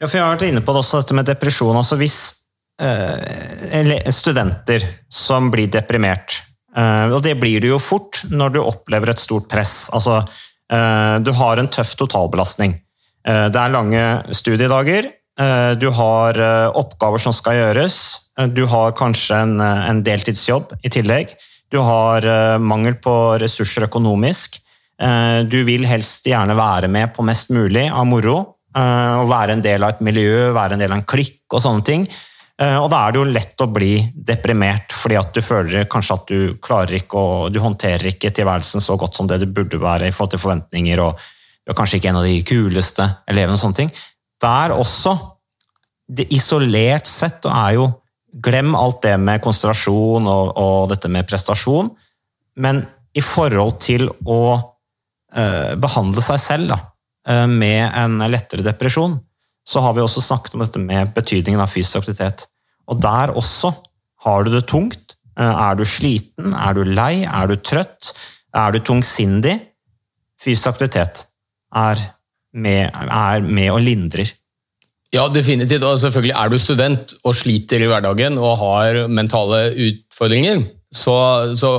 Ja, 0.00 0.08
for 0.08 0.18
Jeg 0.18 0.24
har 0.24 0.34
vært 0.34 0.48
inne 0.48 0.64
på 0.64 0.74
det 0.74 0.82
også, 0.82 1.02
dette 1.02 1.16
med 1.16 1.28
depresjon. 1.28 1.76
altså 1.76 1.98
Hvis 2.00 2.18
eh, 2.82 4.10
studenter 4.12 4.86
som 5.12 5.50
blir 5.54 5.70
deprimert, 5.72 6.40
eh, 6.76 7.06
og 7.10 7.22
det 7.26 7.36
blir 7.40 7.62
du 7.62 7.70
jo 7.72 7.82
fort 7.82 8.24
når 8.30 8.56
du 8.56 8.62
opplever 8.64 9.12
et 9.12 9.22
stort 9.22 9.46
press 9.50 9.88
altså 9.94 10.18
eh, 10.20 11.16
Du 11.24 11.32
har 11.36 11.60
en 11.60 11.70
tøff 11.70 11.94
totalbelastning. 12.00 12.74
Eh, 13.26 13.46
det 13.48 13.60
er 13.60 13.74
lange 13.74 14.04
studiedager, 14.34 15.10
du 15.34 15.88
har 15.90 16.38
oppgaver 16.78 17.18
som 17.18 17.34
skal 17.34 17.56
gjøres, 17.58 17.94
du 18.54 18.60
har 18.70 18.92
kanskje 18.94 19.40
en, 19.42 19.56
en 19.58 20.02
deltidsjobb 20.06 20.76
i 20.86 20.92
tillegg. 20.94 21.32
Du 21.74 21.80
har 21.82 22.22
mangel 22.62 22.94
på 23.02 23.14
ressurser 23.42 23.88
økonomisk. 23.88 24.60
Du 25.50 25.56
vil 25.66 25.88
helst 25.90 26.28
gjerne 26.30 26.54
være 26.54 26.86
med 26.86 27.10
på 27.16 27.26
mest 27.26 27.50
mulig 27.50 27.88
av 27.90 28.06
moro. 28.06 28.36
Og 28.78 29.26
være 29.32 29.56
en 29.56 29.64
del 29.66 29.82
av 29.82 29.96
et 29.96 30.04
miljø, 30.06 30.52
være 30.54 30.78
en 30.78 30.84
del 30.84 30.94
av 30.94 31.00
en 31.00 31.08
klikk 31.16 31.42
og 31.50 31.66
sånne 31.66 31.86
ting. 31.90 32.06
Eh, 32.62 32.76
og 32.78 32.86
da 32.92 33.00
er 33.02 33.14
det 33.14 33.18
jo 33.18 33.30
lett 33.34 33.62
å 33.64 33.70
bli 33.70 33.94
deprimert, 34.14 34.94
fordi 34.94 35.18
at 35.18 35.34
du 35.34 35.42
føler 35.42 35.88
kanskje 35.90 36.16
at 36.16 36.28
du 36.30 36.40
klarer 36.62 37.00
ikke 37.00 37.18
og 37.18 37.54
Du 37.54 37.58
håndterer 37.62 38.12
ikke 38.12 38.30
tilværelsen 38.30 38.82
så 38.84 38.96
godt 38.96 39.18
som 39.18 39.26
det 39.30 39.40
du 39.42 39.48
burde 39.50 39.80
være 39.82 40.08
i 40.08 40.14
forhold 40.14 40.36
til 40.36 40.44
forventninger, 40.44 41.02
og 41.02 41.18
du 41.64 41.72
er 41.72 41.78
kanskje 41.78 41.98
ikke 41.98 42.12
en 42.12 42.20
av 42.20 42.28
de 42.28 42.42
kuleste 42.46 43.08
elevene 43.30 43.58
og 43.58 43.62
sånne 43.62 43.80
ting. 43.82 43.90
Der 44.44 44.74
også, 44.76 45.16
det 46.08 46.28
isolert 46.36 47.08
sett, 47.10 47.46
er 47.48 47.76
jo 47.80 47.92
Glem 48.44 48.72
alt 48.74 49.04
det 49.04 49.12
med 49.22 49.38
konsentrasjon 49.44 50.24
og, 50.26 50.48
og 50.58 50.88
dette 50.90 51.06
med 51.06 51.22
prestasjon, 51.30 51.92
men 52.58 52.80
i 53.14 53.22
forhold 53.22 53.76
til 53.78 54.08
å 54.10 54.40
uh, 54.58 55.74
behandle 55.78 56.24
seg 56.26 56.40
selv 56.42 56.72
da, 56.72 56.78
uh, 57.30 57.44
med 57.46 57.94
en 57.94 58.18
lettere 58.26 58.66
depresjon, 58.66 59.14
så 59.62 59.84
har 59.84 59.94
vi 59.94 60.02
også 60.02 60.24
snakket 60.24 60.56
om 60.56 60.64
dette 60.64 60.82
med 60.82 61.14
betydningen 61.14 61.62
av 61.62 61.70
fysisk 61.70 62.02
aktivitet. 62.02 62.48
Og 62.90 62.98
der 63.00 63.32
også 63.38 63.70
har 64.26 64.44
du 64.44 64.52
det 64.52 64.66
tungt. 64.68 65.16
Eh, 65.38 65.62
er 65.68 65.78
du 65.78 65.84
sliten? 65.88 66.52
Er 66.52 66.76
du 66.76 66.84
lei? 66.84 67.24
Er 67.24 67.48
du 67.48 67.56
trøtt? 67.56 68.12
Er 68.54 68.74
du 68.74 68.82
tungsindig? 68.84 69.56
Fysisk 70.40 70.74
aktivitet 70.74 71.24
er 71.74 72.02
med, 72.54 72.90
er 72.94 73.44
med 73.44 73.70
og 73.74 73.82
lindrer. 73.82 74.30
Ja, 75.14 75.28
definitivt. 75.30 75.84
Og 75.86 75.98
selvfølgelig 76.02 76.34
er 76.38 76.50
du 76.50 76.58
student 76.58 77.14
og 77.22 77.36
sliter 77.38 77.82
i 77.82 77.88
hverdagen 77.90 78.38
og 78.38 78.56
har 78.62 79.04
mentale 79.10 79.68
utfordringer, 79.88 80.64
så, 80.94 81.16
så 81.58 81.76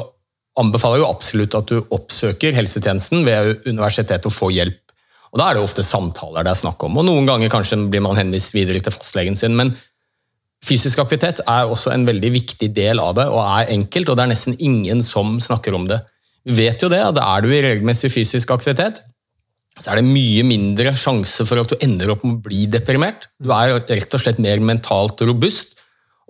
anbefaler 0.60 1.02
jo 1.02 1.10
absolutt 1.10 1.56
at 1.58 1.72
du 1.72 1.82
oppsøker 1.96 2.56
helsetjenesten 2.56 3.26
ved 3.28 3.68
universitetet 3.68 4.28
og 4.30 4.36
får 4.36 4.58
hjelp 4.60 4.82
og 5.36 5.42
Da 5.42 5.50
er 5.50 5.58
det 5.58 5.66
ofte 5.68 5.84
samtaler 5.84 6.46
det 6.48 6.54
er 6.54 6.62
snakk 6.62 6.84
om, 6.88 6.96
og 6.96 7.04
noen 7.10 7.26
ganger 7.28 7.52
kanskje 7.52 7.76
blir 7.92 8.00
man 8.06 8.16
henvist 8.16 8.56
videre 8.56 8.80
til 8.80 8.96
fastlegen 8.96 9.36
sin. 9.36 9.56
men 9.56 9.76
Fysisk 10.66 10.98
aktivitet 11.04 11.42
er 11.44 11.68
også 11.68 11.92
en 11.92 12.08
veldig 12.08 12.32
viktig 12.34 12.72
del 12.74 13.02
av 13.04 13.12
det, 13.20 13.26
og 13.28 13.42
er 13.44 13.74
enkelt. 13.76 14.10
og 14.10 14.16
Det 14.16 14.24
er 14.24 14.32
nesten 14.32 14.56
ingen 14.58 15.04
som 15.04 15.36
snakker 15.44 15.76
om 15.76 15.90
det. 15.92 16.00
Vi 16.48 16.56
vet 16.64 16.82
jo 16.82 16.90
det, 16.90 17.02
at 17.04 17.20
er 17.20 17.44
du 17.44 17.52
i 17.52 17.62
regelmessig 17.62 18.10
fysisk 18.14 18.50
aktivitet, 18.56 19.04
så 19.80 19.92
er 19.92 20.00
det 20.00 20.08
mye 20.08 20.44
mindre 20.48 20.94
sjanse 20.98 21.46
for 21.48 21.60
at 21.60 21.72
du 21.72 21.80
ender 21.84 22.14
opp 22.14 22.24
med 22.24 22.38
å 22.38 22.44
bli 22.46 22.66
deprimert. 22.72 23.28
Du 23.40 23.52
er 23.52 23.76
rett 23.76 24.16
og 24.16 24.22
slett 24.22 24.40
mer 24.44 24.62
mentalt 24.64 25.24
robust 25.28 25.76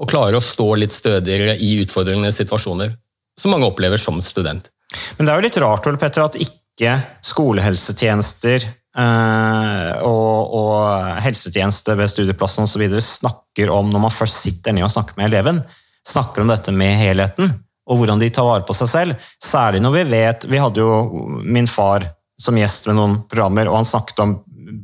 og 0.01 0.09
klarer 0.11 0.39
å 0.39 0.43
stå 0.43 0.67
litt 0.81 0.95
stødigere 0.95 1.53
i 1.61 1.75
utfordrende 1.83 2.31
situasjoner, 2.35 2.95
som 3.39 3.53
mange 3.53 3.69
opplever 3.69 4.01
som 4.01 4.17
student. 4.23 4.71
Men 5.17 5.27
det 5.27 5.31
er 5.31 5.39
jo 5.39 5.45
litt 5.45 5.61
rart 5.61 5.87
Ole 5.87 6.01
Petter, 6.01 6.25
at 6.25 6.39
ikke 6.41 6.97
skolehelsetjenester 7.23 8.71
Uh, 8.95 9.91
og, 10.07 10.53
og 10.55 11.07
helsetjeneste 11.19 11.97
ved 11.99 12.07
studieplassen 12.07 12.63
osv. 12.63 12.85
snakker 13.03 13.67
om, 13.75 13.89
når 13.91 14.05
man 14.05 14.13
først 14.15 14.39
sitter 14.45 14.71
ned 14.71 14.85
og 14.87 14.93
snakker 14.93 15.17
med 15.19 15.33
eleven, 15.33 15.59
snakker 16.07 16.45
om 16.45 16.53
dette 16.53 16.71
med 16.71 16.95
helheten 17.01 17.51
og 17.85 17.99
hvordan 17.99 18.21
de 18.21 18.29
tar 18.33 18.47
vare 18.47 18.63
på 18.65 18.75
seg 18.77 18.89
selv. 18.89 19.25
Særlig 19.43 19.81
når 19.83 19.97
vi 19.97 20.03
vet 20.13 20.47
Vi 20.49 20.61
hadde 20.61 20.81
jo 20.81 21.35
min 21.43 21.67
far 21.69 22.07
som 22.41 22.57
gjest 22.59 22.89
med 22.89 22.97
noen 22.97 23.15
programmer, 23.31 23.69
og 23.69 23.79
han 23.79 23.87
snakket 23.87 24.21
om 24.23 24.35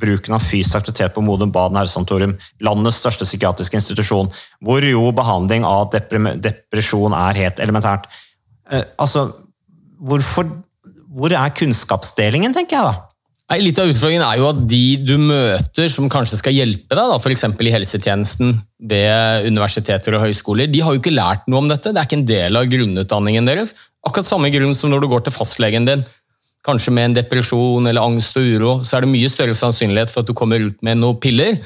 bruken 0.02 0.36
av 0.36 0.44
fysisk 0.44 0.78
aktivitet 0.78 1.14
på 1.14 1.24
Modum 1.24 1.52
Bad 1.52 1.74
nærsanatorium, 1.74 2.34
landets 2.64 3.00
største 3.02 3.26
psykiatriske 3.28 3.78
institusjon, 3.78 4.30
hvor 4.64 4.84
jo 4.86 5.10
behandling 5.16 5.66
av 5.68 5.90
depresjon 5.92 7.16
er 7.18 7.40
helt 7.44 7.62
elementært. 7.62 8.08
Eh, 8.70 8.84
altså, 9.02 9.28
hvorfor, 10.00 10.48
hvor 11.12 11.34
er 11.36 11.56
kunnskapsdelingen, 11.58 12.54
tenker 12.56 12.78
jeg 12.78 12.90
da? 12.90 13.08
Litt 13.60 13.76
av 13.82 13.90
utfordringen 13.90 14.22
er 14.24 14.38
jo 14.40 14.46
at 14.48 14.60
de 14.64 14.84
du 15.04 15.16
møter 15.20 15.90
som 15.92 16.08
kanskje 16.08 16.38
skal 16.40 16.54
hjelpe 16.56 16.96
deg, 16.96 17.10
f.eks. 17.18 17.44
i 17.44 17.72
helsetjenesten 17.74 18.54
ved 18.88 19.48
universiteter 19.50 20.16
og 20.16 20.24
høyskoler, 20.24 20.70
de 20.72 20.80
har 20.80 20.94
jo 20.94 21.02
ikke 21.02 21.12
lært 21.12 21.44
noe 21.50 21.60
om 21.60 21.68
dette. 21.68 21.92
Det 21.92 22.00
er 22.00 22.08
ikke 22.08 22.20
en 22.22 22.30
del 22.30 22.56
av 22.56 22.70
grunnutdanningen 22.72 23.50
deres. 23.50 23.74
Akkurat 24.06 24.30
samme 24.30 24.48
grunn 24.54 24.72
som 24.74 24.90
når 24.90 25.04
du 25.04 25.10
går 25.12 25.26
til 25.26 25.36
fastlegen 25.36 25.84
din, 25.88 26.06
kanskje 26.66 26.94
med 26.94 27.10
en 27.10 27.16
depresjon 27.20 27.86
eller 27.90 28.04
angst 28.04 28.36
og 28.38 28.46
uro, 28.46 28.74
så 28.86 28.96
er 28.96 29.04
det 29.04 29.12
mye 29.12 29.30
større 29.30 29.56
sannsynlighet 29.58 30.12
for 30.12 30.22
at 30.22 30.30
du 30.30 30.36
kommer 30.38 30.62
ut 30.62 30.78
med 30.84 31.00
noen 31.00 31.18
piller, 31.22 31.58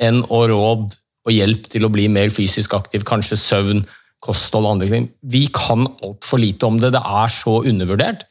enn 0.00 0.22
å 0.28 0.44
råd 0.50 0.96
og 1.22 1.32
hjelp 1.32 1.68
til 1.70 1.86
å 1.86 1.92
bli 1.92 2.08
mer 2.12 2.32
fysisk 2.34 2.74
aktiv, 2.76 3.04
kanskje 3.08 3.38
søvn, 3.38 3.84
kosthold 4.22 4.66
og 4.66 4.76
andre 4.76 4.90
ting. 4.90 5.08
Vi 5.22 5.46
kan 5.54 5.86
altfor 6.02 6.40
lite 6.42 6.68
om 6.68 6.78
det. 6.82 6.92
Det 6.94 7.02
er 7.02 7.32
så 7.32 7.58
undervurdert. 7.66 8.26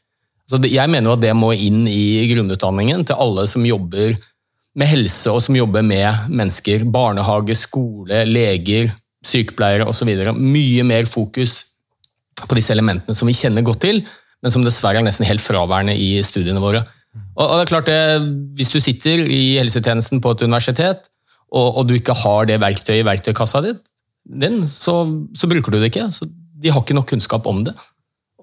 Så 0.50 0.60
jeg 0.68 0.92
mener 0.92 1.10
jo 1.10 1.16
at 1.16 1.24
det 1.24 1.34
må 1.38 1.54
inn 1.56 1.86
i 1.88 2.28
grunnutdanningen 2.32 3.06
til 3.08 3.20
alle 3.24 3.46
som 3.48 3.66
jobber 3.68 4.18
med 4.76 4.88
helse 4.88 5.32
og 5.32 5.42
som 5.44 5.56
jobber 5.56 5.84
med 5.84 6.32
mennesker. 6.32 6.86
Barnehage, 6.92 7.56
skole, 7.60 8.24
leger, 8.28 8.92
sykepleiere 9.26 9.88
osv. 9.88 10.12
Mye 10.36 10.88
mer 10.88 11.08
fokus 11.12 11.62
på 12.42 12.58
disse 12.58 12.74
elementene 12.74 13.16
som 13.16 13.30
vi 13.30 13.38
kjenner 13.38 13.64
godt 13.66 13.84
til, 13.86 14.02
men 14.42 14.54
som 14.54 14.66
dessverre 14.66 15.02
er 15.02 15.06
nesten 15.06 15.28
helt 15.28 15.44
fraværende 15.44 15.96
i 15.98 16.16
studiene 16.26 16.64
våre. 16.64 16.84
Og 17.36 17.56
det 17.58 17.64
er 17.66 17.72
klart 17.72 17.90
det, 17.90 18.02
Hvis 18.56 18.72
du 18.72 18.80
sitter 18.80 19.26
i 19.28 19.58
helsetjenesten 19.60 20.22
på 20.24 20.32
et 20.32 20.44
universitet, 20.46 21.10
og, 21.52 21.82
og 21.82 21.88
du 21.88 21.98
ikke 21.98 22.16
har 22.16 22.48
det 22.48 22.62
verktøyet 22.64 23.02
i 23.02 23.08
verktøykassa 23.08 23.62
din, 23.66 24.62
så, 24.72 25.02
så 25.36 25.50
bruker 25.52 25.74
du 25.74 25.82
det 25.82 25.92
ikke. 25.92 26.08
Så 26.16 26.30
de 26.32 26.72
har 26.72 26.84
ikke 26.84 26.96
nok 26.96 27.10
kunnskap 27.12 27.50
om 27.50 27.66
det. 27.68 27.76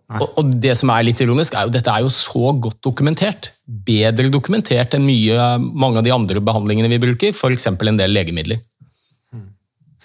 Og, 0.08 0.38
og, 0.40 0.52
det 0.56 0.72
som 0.80 0.88
er 0.92 1.04
litt 1.04 1.20
ironisk, 1.20 1.52
er 1.52 1.66
jo 1.68 1.72
dette 1.72 1.92
er 1.92 2.04
jo 2.04 2.12
så 2.12 2.54
godt 2.56 2.80
dokumentert. 2.84 3.50
Bedre 3.66 4.30
dokumentert 4.32 4.96
enn 4.96 5.04
mye, 5.04 5.48
mange 5.60 6.00
av 6.00 6.06
de 6.06 6.14
andre 6.14 6.40
behandlingene 6.44 6.88
vi 6.94 7.00
bruker, 7.02 7.34
f.eks. 7.36 7.68
en 7.68 8.00
del 8.00 8.16
legemidler. 8.16 8.62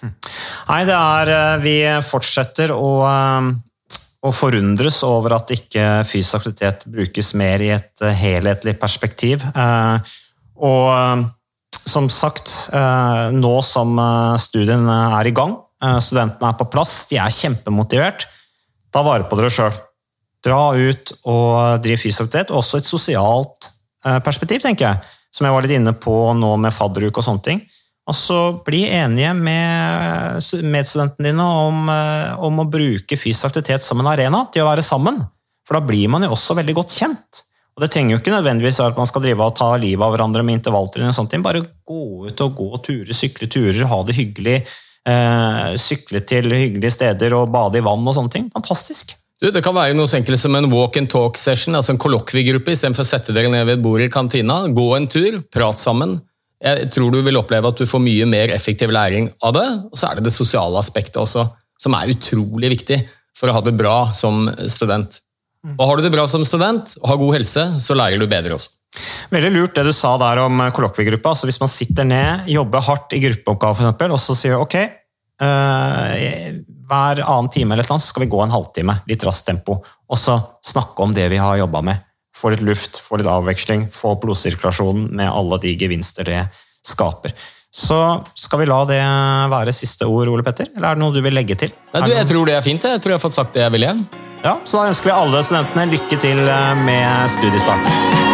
Nei, 0.04 0.82
det 0.84 0.96
er 0.98 1.30
eh, 1.32 1.62
Vi 1.64 1.76
fortsetter 2.04 2.74
å, 2.76 2.90
eh, 4.24 4.28
å 4.28 4.32
forundres 4.32 5.02
over 5.06 5.36
at 5.36 5.52
ikke 5.52 6.02
fysisk 6.08 6.40
aktivitet 6.40 6.86
brukes 6.90 7.34
mer 7.36 7.62
i 7.62 7.72
et 7.76 8.04
eh, 8.04 8.16
helhetlig 8.24 8.78
perspektiv. 8.80 9.44
Og 10.54 11.24
som 11.84 12.06
sagt, 12.08 12.70
nå 13.34 13.54
som 13.66 13.98
studien 14.40 14.86
er 14.88 15.28
i 15.28 15.32
gang, 15.34 15.56
studentene 16.00 16.52
er 16.52 16.56
på 16.56 16.68
plass, 16.72 16.92
de 17.10 17.18
er 17.20 17.34
kjempemotivert, 17.34 18.24
ta 18.94 19.02
vare 19.02 19.26
på 19.26 19.36
dere 19.36 19.50
sjøl. 19.52 19.74
Dra 20.44 20.74
ut 20.76 21.12
og 21.30 21.82
driv 21.84 21.98
fysisk 21.98 22.26
aktivitet, 22.26 22.52
også 22.54 22.80
et 22.80 22.88
sosialt 22.88 23.70
eh, 24.04 24.20
perspektiv, 24.24 24.62
tenker 24.64 24.90
jeg. 24.90 25.14
Som 25.34 25.48
jeg 25.48 25.56
var 25.56 25.64
litt 25.64 25.74
inne 25.78 25.94
på 25.98 26.14
nå 26.38 26.52
med 26.62 26.74
fadderuke 26.74 27.22
og 27.22 27.26
sånne 27.26 27.46
ting. 27.46 27.62
Og 28.04 28.16
så 28.16 28.38
bli 28.66 28.82
enige 28.92 29.32
med 29.36 30.42
medstudentene 30.60 31.30
dine 31.30 31.46
om, 31.64 31.88
eh, 31.88 32.34
om, 32.44 32.60
å 32.60 32.68
bruke 32.68 33.16
fysisk 33.16 33.48
aktivitet 33.48 33.82
som 33.82 34.00
en 34.00 34.10
arena 34.10 34.44
til 34.52 34.64
å 34.64 34.68
være 34.68 34.84
sammen. 34.84 35.22
For 35.64 35.78
da 35.78 35.86
blir 35.88 36.10
man 36.12 36.26
jo 36.26 36.34
også 36.36 36.56
veldig 36.58 36.76
godt 36.76 36.92
kjent. 36.98 37.44
Og 37.74 37.82
Det 37.82 37.90
trenger 37.90 38.14
jo 38.14 38.20
ikke 38.20 38.34
nødvendigvis 38.34 38.78
være 38.78 38.92
at 38.92 39.00
man 39.00 39.08
skal 39.08 39.24
drive 39.24 39.40
og 39.40 39.56
ta 39.56 39.72
livet 39.80 40.04
av 40.04 40.12
hverandre 40.12 40.44
med 40.44 40.60
intervalltrening. 40.60 41.08
og 41.08 41.16
sånt. 41.16 41.42
Bare 41.42 41.64
gå 41.64 42.28
ut 42.28 42.40
og 42.44 42.54
gå 42.54 42.82
turer, 42.84 43.14
sykle 43.16 43.48
turer, 43.48 43.86
ha 43.88 44.02
det 44.04 44.14
hyggelig. 44.14 44.62
Eh, 45.08 45.74
sykle 45.76 46.20
til 46.24 46.52
hyggelige 46.52 46.92
steder 46.92 47.34
og 47.34 47.50
bade 47.52 47.80
i 47.80 47.84
vann 47.84 48.06
og 48.06 48.14
sånne 48.14 48.30
ting. 48.30 48.50
Fantastisk. 48.52 49.16
Du, 49.42 49.50
det 49.50 49.64
kan 49.64 49.74
være 49.74 49.96
noe 49.96 50.06
så 50.06 50.20
enkelt 50.20 50.38
som 50.38 50.54
en 50.54 50.70
walk 50.70 50.96
and 50.96 51.10
talk 51.10 51.36
session, 51.36 51.74
altså 51.74 51.92
en 51.92 51.98
kollokviegruppe, 52.00 52.70
istedenfor 52.70 53.02
å 53.02 53.08
sette 53.08 53.34
dere 53.34 53.50
ned 53.50 53.66
ved 53.66 53.78
et 53.78 53.82
bord 53.82 54.00
i 54.00 54.12
kantina. 54.12 54.62
Gå 54.72 54.86
en 54.94 55.08
tur, 55.10 55.40
prat 55.52 55.80
sammen. 55.80 56.20
Jeg 56.64 56.88
tror 56.94 57.12
du 57.12 57.20
vil 57.20 57.36
oppleve 57.36 57.68
at 57.68 57.80
du 57.80 57.84
får 57.88 58.00
mye 58.00 58.26
mer 58.28 58.52
effektiv 58.54 58.92
læring 58.94 59.28
av 59.44 59.52
det. 59.56 59.66
Og 59.90 59.98
så 60.00 60.08
er 60.08 60.18
det 60.18 60.28
det 60.28 60.32
sosiale 60.32 60.80
aspektet 60.80 61.20
også, 61.20 61.44
som 61.80 61.96
er 61.98 62.14
utrolig 62.14 62.72
viktig 62.78 63.02
for 63.36 63.50
å 63.50 63.58
ha 63.58 63.64
det 63.66 63.74
bra 63.76 63.98
som 64.16 64.46
student. 64.70 65.20
Og 65.74 65.84
Har 65.88 65.96
du 65.96 66.04
det 66.04 66.12
bra 66.12 66.26
som 66.28 66.44
student 66.44 66.96
og 67.00 67.08
har 67.08 67.20
god 67.20 67.36
helse, 67.38 67.66
så 67.80 67.96
lærer 67.96 68.20
du 68.20 68.28
bedre 68.30 68.56
også. 68.56 68.72
Veldig 69.32 69.50
lurt 69.50 69.74
det 69.74 69.86
du 69.88 69.94
sa 69.96 70.12
der 70.20 70.42
om 70.44 70.60
kollokviegruppa. 70.76 71.32
Altså 71.32 71.48
hvis 71.48 71.60
man 71.62 71.72
sitter 71.72 72.06
ned, 72.06 72.48
jobber 72.52 72.84
hardt 72.84 73.16
i 73.16 73.22
gruppeoppgave 73.24 73.80
eksempel, 73.80 74.14
og 74.14 74.22
så 74.22 74.36
sier 74.38 74.54
du 74.54 74.62
ok, 74.62 74.76
øh, 75.42 76.58
hver 76.88 77.22
annen 77.24 77.50
time 77.52 77.74
eller 77.74 77.88
noe, 77.88 78.02
så 78.02 78.12
skal 78.12 78.26
vi 78.26 78.30
gå 78.32 78.42
en 78.44 78.54
halvtime, 78.54 78.96
litt 79.10 79.24
raskt 79.26 79.48
tempo, 79.48 79.80
og 79.82 80.20
så 80.20 80.38
snakke 80.64 81.02
om 81.02 81.14
det 81.16 81.26
vi 81.32 81.40
har 81.42 81.58
jobba 81.58 81.82
med. 81.88 82.04
Få 82.44 82.50
litt 82.52 82.60
luft, 82.60 82.98
få 83.00 83.16
litt 83.16 83.28
avveksling, 83.30 83.86
få 83.88 84.10
opp 84.12 84.26
blodsirkulasjonen 84.26 85.06
med 85.16 85.30
alle 85.32 85.56
de 85.62 85.70
gevinster 85.80 86.28
det 86.28 86.42
skaper. 86.84 87.32
Så 87.72 87.96
skal 88.36 88.60
vi 88.60 88.66
la 88.68 88.82
det 88.84 89.00
være 89.50 89.72
siste 89.72 90.04
ord, 90.04 90.28
Ole 90.28 90.44
Petter? 90.44 90.68
Eller 90.76 90.90
er 90.90 90.98
det 90.98 91.02
noe 91.06 91.16
du 91.16 91.22
vil 91.24 91.32
legge 91.34 91.56
til? 91.64 91.72
Nei, 91.94 92.04
du, 92.04 92.12
jeg 92.12 92.28
tror 92.28 92.52
det 92.52 92.58
er 92.58 92.68
fint. 92.68 92.84
Jeg 92.84 93.00
tror 93.00 93.14
jeg 93.14 93.18
har 93.18 93.24
fått 93.24 93.38
sagt 93.40 93.56
det 93.56 93.64
jeg 93.64 93.74
ville. 93.78 93.96
Ja, 94.44 94.58
Så 94.68 94.76
da 94.76 94.92
ønsker 94.92 95.08
vi 95.08 95.16
alle 95.16 95.40
studentene 95.40 95.88
lykke 95.96 96.20
til 96.20 96.44
eh, 96.44 96.84
med 96.84 97.32
studiestarten. 97.32 98.33